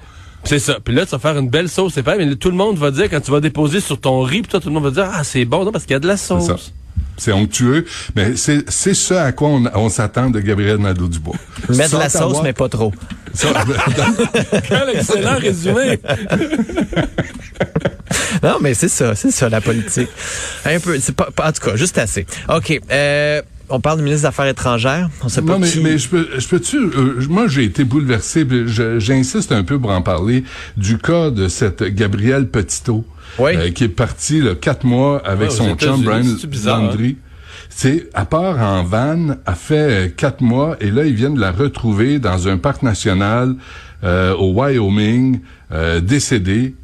C'est 0.48 0.60
ça. 0.60 0.78
Puis 0.84 0.94
là, 0.96 1.06
tu 1.06 1.12
vas 1.12 1.20
faire 1.20 1.38
une 1.38 1.50
belle 1.50 1.70
sauce, 1.70 1.94
c'est 1.94 2.04
pas, 2.04 2.16
mais 2.18 2.26
là, 2.26 2.36
tout 2.36 2.50
le 2.50 2.56
monde 2.56 2.78
va 2.78 2.90
dire, 2.92 3.10
quand 3.10 3.20
tu 3.20 3.32
vas 3.32 3.40
déposer 3.42 3.80
sur 3.82 4.00
ton 4.00 4.22
riz, 4.22 4.42
puis 4.42 4.50
toi, 4.52 4.60
tout 4.60 4.70
le 4.70 4.74
monde 4.74 4.84
va 4.86 4.92
dire, 4.92 5.10
ah, 5.14 5.24
c'est 5.24 5.46
bon, 5.46 5.64
non, 5.66 5.72
parce 5.72 5.84
qu'il 5.86 5.94
y 5.94 5.98
a 5.98 6.00
de 6.00 6.08
la 6.08 6.18
C'est 6.18 6.28
ça. 6.34 6.40
sauce. 6.40 6.74
C'est 7.20 7.32
onctueux, 7.32 7.84
mais 8.16 8.36
c'est 8.36 8.70
c'est 8.70 8.94
ce 8.94 9.16
à 9.16 9.32
quoi 9.32 9.50
on, 9.50 9.64
on 9.74 9.90
s'attend 9.90 10.30
de 10.30 10.40
Gabriel 10.40 10.78
Nadeau-Dubois. 10.78 11.36
Mettre 11.70 11.96
de 11.96 12.00
la 12.00 12.10
sauce, 12.10 12.38
mais 12.44 12.54
pas 12.54 12.70
trop. 12.70 12.94
Quel 14.68 14.90
excellent 14.96 15.38
résumé. 15.40 16.00
Non, 18.44 18.58
mais 18.62 18.74
c'est 18.76 18.88
ça, 18.90 19.16
c'est 19.16 19.32
ça 19.32 19.50
la 19.50 19.62
politique. 19.62 20.10
Un 20.66 20.80
peu, 20.80 21.00
c'est 21.00 21.16
pas, 21.16 21.30
pas- 21.36 21.50
en 21.50 21.52
tout 21.52 21.62
cas, 21.70 21.76
juste 21.76 21.98
assez. 21.98 22.26
OK, 22.50 22.80
euh, 22.92 23.42
on 23.70 23.80
parle 23.80 23.98
du 23.98 24.04
ministre 24.04 24.24
des 24.24 24.28
Affaires 24.28 24.48
étrangères. 24.48 25.10
On 25.24 25.30
sait 25.30 25.42
pas 25.42 25.54
Non, 25.54 25.60
mais, 25.60 25.70
qui- 25.70 25.80
mais 25.82 25.98
je 25.98 26.08
peux, 26.10 26.28
je 26.38 26.48
peux-tu, 26.48 26.78
euh, 26.78 27.22
moi, 27.30 27.48
j'ai 27.48 27.64
été 27.64 27.84
bouleversé, 27.84 28.46
j'insiste 29.00 29.52
un 29.52 29.64
peu 29.64 29.80
pour 29.80 29.92
en 29.92 30.02
parler, 30.02 30.44
du 30.78 30.98
cas 30.98 31.30
de 31.32 31.48
cette 31.48 31.84
Gabrielle 31.84 32.48
Petito, 32.48 33.06
Oui. 33.40 33.52
euh, 33.56 33.72
qui 33.72 33.84
est 33.86 33.90
partie, 33.90 34.42
là, 34.42 34.56
quatre 34.56 34.86
mois 34.86 35.22
avec 35.26 35.50
Ouais, 35.50 35.56
son 35.56 35.76
chum, 35.76 36.02
Brian 36.04 36.24
c'est 36.40 36.50
bizarre, 36.50 36.80
hein? 36.80 36.88
Landry. 36.88 37.18
C'est, 37.70 38.10
à 38.14 38.26
part 38.26 38.58
en 38.62 38.84
van, 38.84 39.36
a 39.46 39.54
fait 39.56 39.76
euh, 39.76 40.08
quatre 40.08 40.42
mois, 40.42 40.78
et 40.80 40.90
là, 40.90 41.06
ils 41.06 41.14
viennent 41.14 41.38
la 41.38 41.52
retrouver 41.52 42.18
dans 42.20 42.48
un 42.48 42.58
parc 42.58 42.82
national, 42.84 43.56
euh, 44.04 44.34
au 44.36 44.54
Wyoming, 44.54 45.40
euh, 45.72 46.00
décédé. 46.00 46.76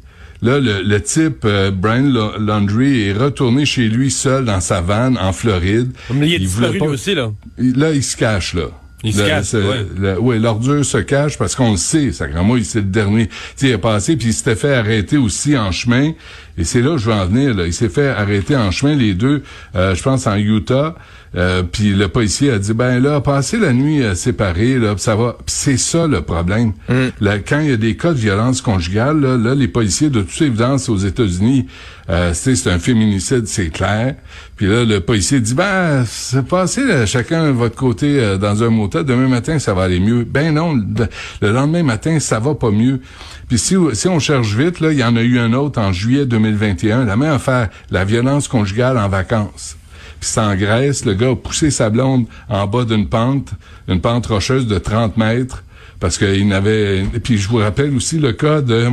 Là, 0.44 0.60
le, 0.60 0.82
le 0.82 1.00
type, 1.02 1.44
euh, 1.44 1.70
Brian 1.72 2.12
Landry, 2.38 3.08
est 3.08 3.12
retourné 3.14 3.64
chez 3.66 3.88
lui 3.88 4.10
seul 4.10 4.44
dans 4.44 4.60
sa 4.60 4.80
vanne 4.80 5.18
en 5.18 5.32
Floride. 5.32 5.90
Mais 6.12 6.28
il 6.28 6.34
est 6.34 6.46
voulait 6.46 6.68
disparu 6.68 6.78
pas- 6.78 6.84
lui 6.86 6.92
aussi, 6.94 7.14
là. 7.14 7.32
il- 7.58 7.76
Là, 7.78 7.90
il 7.92 8.02
se 8.04 8.16
cache, 8.16 8.54
là. 8.54 8.66
Il 9.06 9.12
se 9.12 9.20
Le- 9.20 9.26
cache, 9.26 9.52
ouais. 9.54 9.86
le- 9.98 10.18
ouais, 10.18 10.38
l'ordure 10.38 10.82
se 10.84 10.96
cache 10.98 11.36
parce 11.36 11.54
qu'on 11.54 11.72
le 11.72 11.76
sait, 11.76 12.10
sacrément, 12.12 12.56
il 12.56 12.64
c'est 12.64 12.78
le 12.80 12.86
dernier. 12.86 13.28
Il 13.60 13.68
est 13.68 13.76
passé, 13.78 14.16
puis 14.16 14.28
il 14.28 14.32
s'était 14.32 14.56
fait 14.56 14.74
arrêter 14.74 15.16
aussi 15.18 15.56
en 15.58 15.72
chemin. 15.72 16.12
Et 16.56 16.64
c'est 16.64 16.80
là 16.80 16.92
où 16.92 16.98
je 16.98 17.06
veux 17.06 17.12
en 17.12 17.26
venir. 17.26 17.54
Là. 17.54 17.66
Il 17.66 17.72
s'est 17.74 17.88
fait 17.90 18.08
arrêter 18.08 18.56
en 18.56 18.70
chemin, 18.70 18.94
les 18.94 19.12
deux, 19.14 19.42
euh, 19.76 19.94
je 19.94 20.02
pense, 20.02 20.26
en 20.26 20.36
Utah. 20.36 20.94
Euh, 21.36 21.62
puis 21.62 21.94
le 21.94 22.08
policier 22.08 22.50
a 22.52 22.58
dit, 22.58 22.74
ben 22.74 23.02
là, 23.02 23.20
passez 23.20 23.58
la 23.58 23.72
nuit 23.72 24.02
euh, 24.02 24.14
séparés, 24.14 24.78
là, 24.78 24.94
puis 24.94 25.02
ça 25.02 25.16
va. 25.16 25.36
C'est 25.46 25.76
ça 25.76 26.06
le 26.06 26.20
problème. 26.22 26.72
Mm. 26.88 26.94
Là, 27.20 27.38
quand 27.38 27.60
il 27.60 27.70
y 27.70 27.72
a 27.72 27.76
des 27.76 27.96
cas 27.96 28.12
de 28.12 28.18
violence 28.18 28.60
conjugale, 28.60 29.20
là, 29.20 29.36
là, 29.36 29.54
les 29.54 29.68
policiers, 29.68 30.10
de 30.10 30.22
toute 30.22 30.40
évidence, 30.42 30.88
aux 30.88 30.96
États-Unis, 30.96 31.66
euh, 32.10 32.32
c'est 32.34 32.54
c'est 32.54 32.70
un 32.70 32.78
féminicide, 32.78 33.46
c'est 33.46 33.70
clair. 33.70 34.14
Puis 34.56 34.66
là, 34.66 34.84
le 34.84 35.00
policier 35.00 35.40
dit, 35.40 35.54
ben, 35.54 36.04
c'est 36.06 36.46
passé 36.46 36.84
là, 36.84 37.06
chacun 37.06 37.46
de 37.46 37.52
votre 37.52 37.76
côté 37.76 38.20
euh, 38.20 38.36
dans 38.36 38.62
un 38.62 38.68
motel. 38.68 39.04
Demain 39.04 39.28
matin, 39.28 39.58
ça 39.58 39.74
va 39.74 39.84
aller 39.84 40.00
mieux. 40.00 40.24
Ben 40.24 40.54
non, 40.54 40.74
le, 40.74 41.08
le 41.40 41.52
lendemain 41.52 41.82
matin, 41.82 42.20
ça 42.20 42.38
va 42.38 42.54
pas 42.54 42.70
mieux. 42.70 43.00
Puis 43.48 43.58
si, 43.58 43.76
si 43.94 44.08
on 44.08 44.18
cherche 44.18 44.54
vite, 44.54 44.80
là, 44.80 44.92
il 44.92 44.98
y 44.98 45.04
en 45.04 45.16
a 45.16 45.22
eu 45.22 45.38
un 45.38 45.52
autre 45.54 45.80
en 45.80 45.92
juillet 45.92 46.26
2021. 46.26 47.04
La 47.04 47.16
même 47.16 47.32
affaire, 47.32 47.70
la 47.90 48.04
violence 48.04 48.48
conjugale 48.48 48.98
en 48.98 49.08
vacances. 49.08 49.76
Puis 50.24 50.56
Grèce, 50.56 51.04
le 51.04 51.14
gars 51.14 51.30
a 51.30 51.36
poussé 51.36 51.70
sa 51.70 51.90
blonde 51.90 52.26
en 52.48 52.66
bas 52.66 52.84
d'une 52.84 53.08
pente, 53.08 53.50
une 53.88 54.00
pente 54.00 54.26
rocheuse 54.26 54.66
de 54.66 54.78
30 54.78 55.16
mètres, 55.16 55.62
parce 56.00 56.18
qu'il 56.18 56.46
n'avait... 56.48 57.02
Puis 57.22 57.38
je 57.38 57.48
vous 57.48 57.58
rappelle 57.58 57.94
aussi 57.94 58.18
le 58.18 58.32
cas 58.32 58.60
de... 58.60 58.88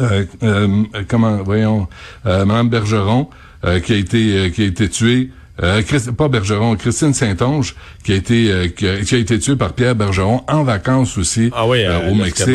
Euh, 0.00 0.24
euh, 0.42 0.82
comment, 1.08 1.42
voyons, 1.42 1.88
euh, 2.26 2.44
Madame 2.44 2.68
Bergeron, 2.70 3.28
euh, 3.64 3.80
qui 3.80 3.92
a 3.92 3.96
été 3.96 4.36
euh, 4.38 4.48
qui 4.50 4.62
a 4.62 4.66
été 4.66 4.88
tuée. 4.88 5.30
Euh, 5.62 5.82
Christ- 5.82 6.10
pas 6.12 6.28
Bergeron, 6.28 6.74
Christine 6.76 7.12
Saint-Onge, 7.14 7.76
qui 8.02 8.12
a 8.12 8.14
été 8.16 8.50
euh, 8.50 8.68
qui, 8.68 8.88
a, 8.88 8.98
qui 9.02 9.14
a 9.14 9.18
été 9.18 9.38
tuée 9.38 9.56
par 9.56 9.72
Pierre 9.74 9.94
Bergeron 9.94 10.42
en 10.48 10.64
vacances 10.64 11.16
aussi 11.18 11.50
Ah 11.54 11.66
oui, 11.66 11.84
euh, 11.84 12.08
à 12.08 12.10
au 12.10 12.14
Mexique. 12.14 12.46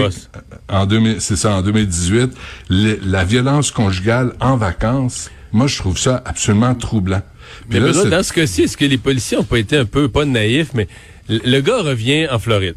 En 0.67 0.85
2000, 0.85 1.21
c'est 1.21 1.35
ça, 1.35 1.53
en 1.57 1.61
2018. 1.61 2.31
Le- 2.69 2.99
la 3.05 3.23
violence 3.23 3.71
conjugale 3.71 4.33
en 4.41 4.57
vacances, 4.57 5.29
moi 5.53 5.67
je 5.67 5.77
trouve 5.77 5.97
ça 5.99 6.21
absolument 6.25 6.73
troublant. 6.75 7.21
Mais 7.69 7.79
là, 7.79 7.91
dans 8.05 8.23
ce 8.23 8.33
cas-ci, 8.33 8.63
est-ce 8.63 8.77
que 8.77 8.85
les 8.85 8.97
policiers 8.97 9.38
ont 9.38 9.43
pas 9.43 9.57
été 9.59 9.77
un 9.77 9.85
peu, 9.85 10.09
pas 10.09 10.25
naïfs, 10.25 10.69
mais 10.73 10.88
le 11.29 11.59
gars 11.62 11.81
revient 11.81 12.27
en 12.29 12.39
Floride. 12.39 12.75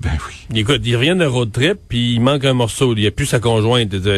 ben 0.00 0.10
oui. 0.26 0.58
Écoute, 0.60 0.80
il 0.84 0.96
revient 0.96 1.14
d'un 1.16 1.28
road 1.28 1.52
trip, 1.52 1.78
puis 1.88 2.14
il 2.14 2.20
manque 2.20 2.44
un 2.44 2.54
morceau. 2.54 2.94
Il 2.96 3.00
n'y 3.02 3.06
a 3.06 3.10
plus 3.10 3.26
sa 3.26 3.38
conjointe. 3.38 3.92
Là, 3.92 3.98
tout 4.00 4.10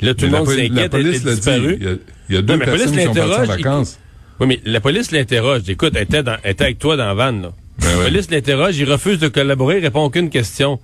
Mais 0.00 0.14
le 0.26 0.28
monde 0.30 0.48
s'inquiète, 0.48 0.78
elle 0.78 0.88
police 0.90 1.24
est 1.26 1.34
disparue. 1.34 1.76
Il 1.80 1.86
y 1.86 1.88
a, 1.88 1.92
il 2.30 2.34
y 2.34 2.38
a 2.38 2.42
deux 2.42 2.54
Non, 2.56 2.64
personnes 2.64 2.92
qui 2.92 3.02
sont 3.02 3.12
parties 3.14 3.20
en 3.20 3.24
l'interroge, 3.26 3.46
il- 3.58 3.64
vacances. 3.64 3.98
Oui, 4.40 4.46
mais 4.48 4.60
la 4.64 4.80
police 4.80 5.10
l'interroge. 5.12 5.62
Écoute, 5.68 5.92
elle 5.96 6.02
était, 6.02 6.22
dans- 6.22 6.36
elle 6.42 6.52
était 6.52 6.64
avec 6.64 6.78
toi 6.78 6.96
dans 6.96 7.06
la 7.06 7.14
van, 7.14 7.32
là. 7.32 7.52
Ben 7.78 7.88
la 7.90 7.98
ouais. 7.98 8.04
police 8.04 8.30
l'interroge, 8.30 8.76
il 8.78 8.90
refuse 8.90 9.18
de 9.18 9.28
collaborer, 9.28 9.78
il 9.78 9.82
répond 9.84 10.02
aucune 10.04 10.28
question. 10.30 10.78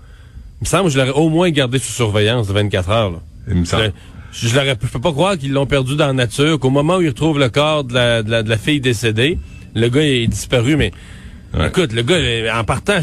Il 0.60 0.64
me 0.64 0.66
semble 0.68 0.84
que 0.84 0.90
je 0.94 0.98
l'aurais 0.98 1.10
au 1.10 1.28
moins 1.28 1.50
gardé 1.50 1.78
sous 1.78 1.92
surveillance 1.92 2.48
de 2.48 2.52
24 2.52 2.90
heures, 2.90 3.10
là. 3.10 3.20
Il 3.48 3.54
me 3.56 3.64
semble. 3.64 3.92
Je, 4.32 4.48
je 4.48 4.74
peux 4.74 4.98
pas 4.98 5.12
croire 5.12 5.36
qu'ils 5.38 5.52
l'ont 5.52 5.66
perdu 5.66 5.94
dans 5.94 6.06
la 6.08 6.12
nature, 6.14 6.58
qu'au 6.58 6.70
moment 6.70 6.96
où 6.96 7.02
ils 7.02 7.08
retrouvent 7.08 7.38
le 7.38 7.48
corps 7.50 7.84
de 7.84 7.94
la, 7.94 8.22
de 8.22 8.30
la, 8.30 8.42
de 8.42 8.48
la 8.48 8.56
fille 8.56 8.80
décédée, 8.80 9.38
le 9.74 9.88
gars 9.88 10.02
est 10.02 10.26
disparu, 10.26 10.76
mais 10.76 10.90
Ouais. 11.54 11.68
écoute, 11.68 11.92
le 11.92 12.02
gars, 12.02 12.14
euh, 12.16 12.50
en 12.50 12.64
partant, 12.64 13.00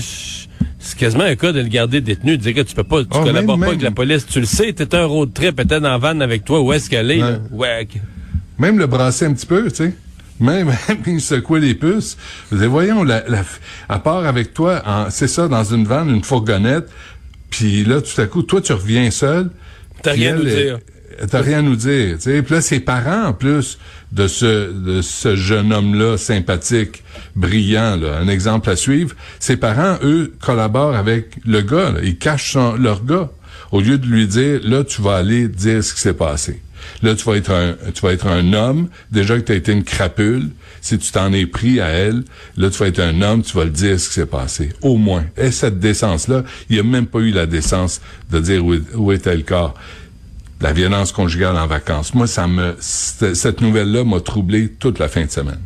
c'est 0.80 0.98
quasiment 0.98 1.26
un 1.26 1.36
cas 1.36 1.52
de 1.52 1.60
le 1.62 1.68
garder 1.68 2.02
détenu, 2.02 2.36
de 2.36 2.42
dire 2.42 2.56
que 2.56 2.62
tu 2.62 2.74
peux 2.74 2.84
pas, 2.84 3.02
tu 3.04 3.10
Oh, 3.14 3.22
collabores 3.24 3.58
même- 3.60 3.68
pas 3.68 3.74
avec 3.74 3.84
la 3.84 3.92
police, 3.92 4.26
tu 4.26 4.40
le 4.40 4.48
sais, 4.48 4.74
t'étais 4.74 4.98
un 4.98 5.06
road 5.06 5.32
trip, 5.34 5.56
t'étais 5.56 5.80
dans 5.80 5.90
la 5.90 5.98
van 6.00 6.20
avec 6.20 6.46
toi, 6.46 6.60
où 6.60 6.74
est-ce 6.74 6.90
qu'elle 6.90 7.12
est, 7.12 7.18
là? 7.18 7.38
Ouais. 7.52 7.88
Même 8.58 8.80
le 8.80 8.88
brasser 8.88 9.26
un 9.26 9.34
petit 9.34 9.46
peu, 9.46 9.70
tu 9.70 9.76
sais. 9.76 9.94
Même, 10.40 10.68
même 10.90 10.98
il 11.06 11.22
secouait 11.22 11.60
les 11.60 11.76
puces. 11.76 12.18
Disais, 12.52 12.66
voyons, 12.66 13.04
la, 13.04 13.24
la, 13.30 13.44
à 13.88 14.00
part 14.00 14.26
avec 14.26 14.52
toi, 14.56 14.82
en- 14.84 15.12
c'est 15.12 15.28
ça, 15.28 15.48
dans 15.48 15.64
une 15.64 15.86
vanne, 15.86 16.10
une 16.10 16.24
fourgonnette, 16.24 16.90
puis 17.52 17.84
là, 17.86 18.02
tout 18.02 18.20
à 18.20 18.26
coup, 18.26 18.42
toi, 18.42 18.62
tu 18.62 18.74
reviens 18.74 19.12
seul. 19.12 19.52
T'as 20.02 20.14
rien 20.14 20.34
à 20.34 20.38
nous 20.38 20.44
dire. 20.46 20.80
T'as 21.30 21.42
rien 21.42 21.60
à 21.60 21.62
nous 21.62 21.76
dire, 21.76 22.16
tu 22.16 22.22
sais. 22.24 22.42
Puis 22.44 22.54
là, 22.56 22.62
ses 22.62 22.80
parents, 22.80 23.26
en 23.28 23.34
plus 23.34 23.78
de 24.12 24.28
ce, 24.28 24.72
de 24.72 25.02
ce 25.02 25.36
jeune 25.36 25.74
homme-là, 25.74 26.18
sympathique, 26.18 27.04
brillant, 27.36 27.96
là, 27.98 28.18
un 28.20 28.28
exemple 28.28 28.70
à 28.70 28.76
suivre, 28.76 29.16
ses 29.40 29.58
parents, 29.58 29.98
eux, 30.04 30.34
collaborent 30.42 30.96
avec 30.96 31.38
le 31.46 31.62
gars, 31.62 31.92
là. 31.92 32.00
Ils 32.04 32.18
cachent 32.18 32.54
son- 32.54 32.76
leur 32.76 33.04
gars. 33.04 33.30
Au 33.72 33.82
lieu 33.82 33.98
de 33.98 34.06
lui 34.08 34.28
dire, 34.28 34.62
là, 34.64 34.84
tu 34.84 35.02
vas 35.02 35.18
aller 35.18 35.48
dire 35.48 35.84
ce 35.84 35.94
qui 35.94 36.00
s'est 36.02 36.14
passé. 36.14 36.62
Là, 37.04 37.14
tu 37.14 37.26
vas 37.26 37.36
être 37.36 37.52
un, 37.52 37.76
tu 37.94 38.02
vas 38.02 38.14
être 38.14 38.26
un 38.28 38.54
homme. 38.54 38.88
Déjà 39.12 39.36
que 39.36 39.42
tu 39.42 39.52
as 39.52 39.56
été 39.56 39.74
une 39.74 39.84
crapule, 39.84 40.50
si 40.82 40.98
tu 40.98 41.12
t'en 41.12 41.32
es 41.34 41.46
pris 41.46 41.80
à 41.82 41.88
elle, 41.90 42.24
là, 42.58 42.70
tu 42.70 42.78
vas 42.80 42.88
être 42.88 43.00
un 43.02 43.22
homme, 43.22 43.44
tu 43.44 43.56
vas 43.58 43.66
le 43.66 43.70
dire 43.70 44.00
ce 44.00 44.08
qui 44.08 44.16
s'est 44.16 44.26
passé. 44.26 44.70
Au 44.82 44.96
moins. 44.98 45.26
Et 45.38 45.52
cette 45.52 45.80
décence-là, 45.80 46.44
il 46.70 46.76
n'y 46.76 46.80
a 46.80 46.84
même 46.84 47.06
pas 47.06 47.20
eu 47.20 47.32
la 47.32 47.46
décence 47.46 48.02
de 48.32 48.40
dire 48.40 48.66
où, 48.66 48.74
est- 48.74 48.96
où 48.96 49.12
était 49.12 49.36
le 49.36 49.44
corps. 49.44 49.76
La 50.62 50.74
violence 50.74 51.12
conjugale 51.14 51.58
en 51.58 51.68
vacances. 51.68 52.14
Moi, 52.14 52.28
ça 52.28 52.48
me, 52.48 52.76
cette 52.80 53.62
nouvelle-là 53.62 54.04
m'a 54.04 54.20
troublé 54.20 54.70
toute 54.70 55.00
la 55.00 55.08
fin 55.08 55.24
de 55.26 55.32
semaine. 55.32 55.60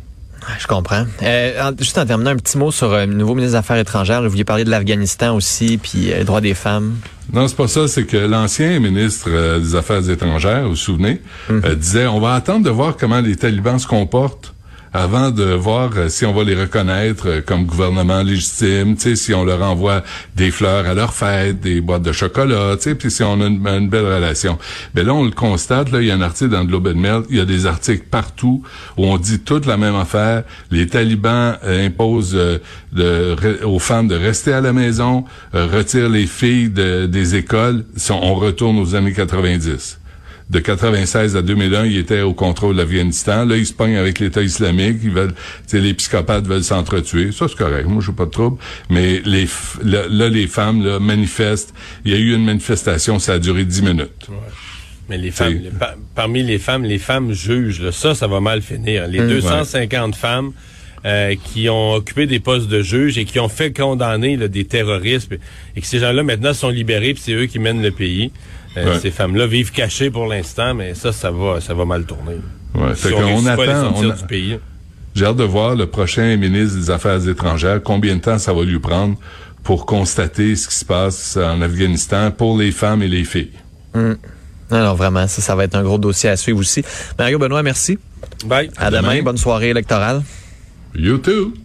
Je 0.58 0.66
comprends. 0.66 1.06
Euh, 1.22 1.62
en- 1.70 1.76
juste 1.76 1.96
en 1.98 2.04
terminant, 2.04 2.30
un 2.32 2.36
petit 2.36 2.58
mot 2.58 2.70
sur 2.70 2.92
euh, 2.92 3.06
le 3.06 3.14
nouveau 3.14 3.34
ministre 3.34 3.52
des 3.54 3.58
Affaires 3.58 3.78
étrangères. 3.78 4.20
Là, 4.20 4.26
vous 4.26 4.32
vouliez 4.32 4.44
parler 4.44 4.64
de 4.64 4.70
l'Afghanistan 4.70 5.34
aussi, 5.34 5.78
puis 5.78 6.12
euh, 6.12 6.18
les 6.18 6.24
droits 6.24 6.42
des 6.42 6.52
femmes. 6.54 6.96
Non, 7.32 7.48
c'est 7.48 7.56
pas 7.56 7.66
ça. 7.66 7.88
C'est 7.88 8.04
que 8.04 8.18
l'ancien 8.18 8.78
ministre 8.78 9.58
des 9.58 9.74
Affaires 9.74 10.08
étrangères, 10.10 10.64
vous 10.64 10.70
vous 10.70 10.76
souvenez, 10.76 11.22
euh, 11.50 11.74
disait 11.74 12.06
on 12.06 12.20
va 12.20 12.34
attendre 12.34 12.62
de 12.64 12.70
voir 12.70 12.96
comment 12.96 13.20
les 13.20 13.36
talibans 13.36 13.78
se 13.78 13.86
comportent 13.86 14.53
avant 14.94 15.32
de 15.32 15.42
voir 15.42 15.90
euh, 15.96 16.08
si 16.08 16.24
on 16.24 16.32
va 16.32 16.44
les 16.44 16.54
reconnaître 16.54 17.28
euh, 17.28 17.40
comme 17.44 17.66
gouvernement 17.66 18.22
légitime, 18.22 18.96
si 18.96 19.34
on 19.34 19.44
leur 19.44 19.60
envoie 19.60 20.04
des 20.36 20.52
fleurs 20.52 20.86
à 20.86 20.94
leur 20.94 21.12
fête, 21.12 21.60
des 21.60 21.80
boîtes 21.80 22.02
de 22.02 22.12
chocolat, 22.12 22.76
puis 22.98 23.10
si 23.10 23.24
on 23.24 23.40
a 23.40 23.46
une, 23.46 23.88
belle 23.88 24.06
relation. 24.06 24.56
Ben 24.94 25.04
là, 25.04 25.12
on 25.12 25.24
le 25.24 25.32
constate, 25.32 25.90
là, 25.90 26.00
il 26.00 26.06
y 26.06 26.10
a 26.12 26.14
un 26.14 26.20
article 26.20 26.52
dans 26.52 26.64
Globe 26.64 26.86
and 26.86 27.00
Mail, 27.00 27.22
il 27.28 27.36
y 27.36 27.40
a 27.40 27.44
des 27.44 27.66
articles 27.66 28.06
partout 28.08 28.62
où 28.96 29.04
on 29.04 29.18
dit 29.18 29.40
toute 29.40 29.66
la 29.66 29.76
même 29.76 29.96
affaire. 29.96 30.44
Les 30.70 30.86
talibans 30.86 31.56
euh, 31.64 31.86
imposent 31.86 32.38
aux 33.64 33.78
femmes 33.80 34.06
de 34.06 34.14
rester 34.14 34.52
à 34.52 34.60
la 34.60 34.72
maison, 34.72 35.24
retirent 35.52 36.08
les 36.08 36.26
filles 36.26 36.70
de- 36.70 37.06
des 37.06 37.34
écoles, 37.34 37.84
on 38.10 38.34
retourne 38.34 38.78
aux 38.78 38.94
années 38.94 39.12
90. 39.12 39.98
De 40.50 40.58
96 40.58 41.36
à 41.36 41.42
2001, 41.42 41.86
il 41.86 41.96
était 41.96 42.20
au 42.20 42.34
contrôle 42.34 42.76
de 42.76 42.82
l'Afghanistan. 42.82 43.44
Là, 43.46 43.56
il 43.56 43.64
se 43.66 43.72
pogne 43.72 43.96
avec 43.96 44.18
l'État 44.20 44.42
islamique. 44.42 44.98
Ils 45.02 45.10
veulent, 45.10 45.32
tu 45.32 45.38
sais, 45.66 45.80
les 45.80 45.94
psychopathes 45.94 46.46
veulent 46.46 46.62
s'entretuer. 46.64 47.32
Ça, 47.32 47.46
c'est 47.48 47.56
correct. 47.56 47.86
Moi, 47.88 48.02
je 48.02 48.10
pas 48.10 48.26
de 48.26 48.30
trouble. 48.30 48.58
Mais 48.90 49.22
les, 49.24 49.46
là, 49.82 50.02
là, 50.08 50.28
les 50.28 50.46
femmes, 50.46 50.84
là, 50.84 51.00
manifestent. 51.00 51.72
Il 52.04 52.12
y 52.12 52.14
a 52.14 52.18
eu 52.18 52.34
une 52.34 52.44
manifestation, 52.44 53.18
ça 53.18 53.34
a 53.34 53.38
duré 53.38 53.64
10 53.64 53.82
minutes. 53.82 54.28
Mais 55.08 55.18
les 55.18 55.30
femmes, 55.30 55.54
les- 55.62 55.70
par- 55.70 55.94
parmi 56.14 56.42
les 56.42 56.58
femmes, 56.58 56.84
les 56.84 56.98
femmes 56.98 57.32
jugent. 57.32 57.80
là. 57.80 57.92
ça, 57.92 58.14
ça 58.14 58.26
va 58.26 58.40
mal 58.40 58.62
finir. 58.62 59.06
Les 59.08 59.18
250 59.26 60.14
femmes 60.14 60.52
euh, 61.04 61.34
qui 61.42 61.68
ont 61.68 61.92
occupé 61.94 62.26
des 62.26 62.40
postes 62.40 62.68
de 62.68 62.82
juge 62.82 63.18
et 63.18 63.24
qui 63.24 63.38
ont 63.40 63.48
fait 63.48 63.72
condamner 63.72 64.36
là, 64.36 64.48
des 64.48 64.64
terroristes, 64.64 65.32
et 65.76 65.80
que 65.80 65.86
ces 65.86 65.98
gens-là 65.98 66.22
maintenant 66.22 66.54
sont 66.54 66.68
libérés, 66.70 67.14
puis 67.14 67.22
c'est 67.24 67.32
eux 67.34 67.46
qui 67.46 67.58
mènent 67.58 67.82
le 67.82 67.90
pays. 67.90 68.30
Euh, 68.76 68.92
Ouais. 68.94 68.98
Ces 69.00 69.10
femmes-là 69.12 69.46
vivent 69.46 69.70
cachées 69.70 70.10
pour 70.10 70.26
l'instant, 70.26 70.74
mais 70.74 70.94
ça, 70.94 71.12
ça 71.12 71.30
va, 71.30 71.60
ça 71.60 71.74
va 71.74 71.84
mal 71.84 72.04
tourner. 72.06 72.36
Ouais. 72.74 72.94
Si 72.96 73.08
Fait 73.08 73.14
on 73.14 73.46
attend, 73.46 73.94
on 73.96 74.10
a- 74.10 74.14
du 74.14 74.24
pays. 74.26 74.58
J'ai 75.14 75.26
hâte 75.26 75.36
de 75.36 75.44
voir 75.44 75.76
le 75.76 75.86
prochain 75.86 76.36
ministre 76.36 76.76
des 76.76 76.90
Affaires 76.90 77.28
étrangères, 77.28 77.80
combien 77.84 78.16
de 78.16 78.20
temps 78.20 78.36
ça 78.38 78.52
va 78.52 78.64
lui 78.64 78.80
prendre 78.80 79.16
pour 79.62 79.86
constater 79.86 80.56
ce 80.56 80.66
qui 80.66 80.74
se 80.74 80.84
passe 80.84 81.36
en 81.36 81.62
Afghanistan 81.62 82.32
pour 82.32 82.58
les 82.58 82.72
femmes 82.72 83.02
et 83.02 83.08
les 83.08 83.22
filles. 83.22 83.52
Alors 84.70 84.96
vraiment, 84.96 85.28
ça, 85.28 85.40
ça 85.40 85.54
va 85.54 85.64
être 85.64 85.76
un 85.76 85.82
gros 85.84 85.98
dossier 85.98 86.30
à 86.30 86.36
suivre 86.36 86.58
aussi. 86.58 86.82
Mario 87.16 87.38
Benoît, 87.38 87.62
merci. 87.62 87.96
Bye. 88.46 88.70
À, 88.76 88.90
demain. 88.90 89.02
demain. 89.02 89.22
Bonne 89.22 89.36
soirée 89.36 89.68
électorale. 89.70 90.22
You 90.94 91.18
too! 91.18 91.63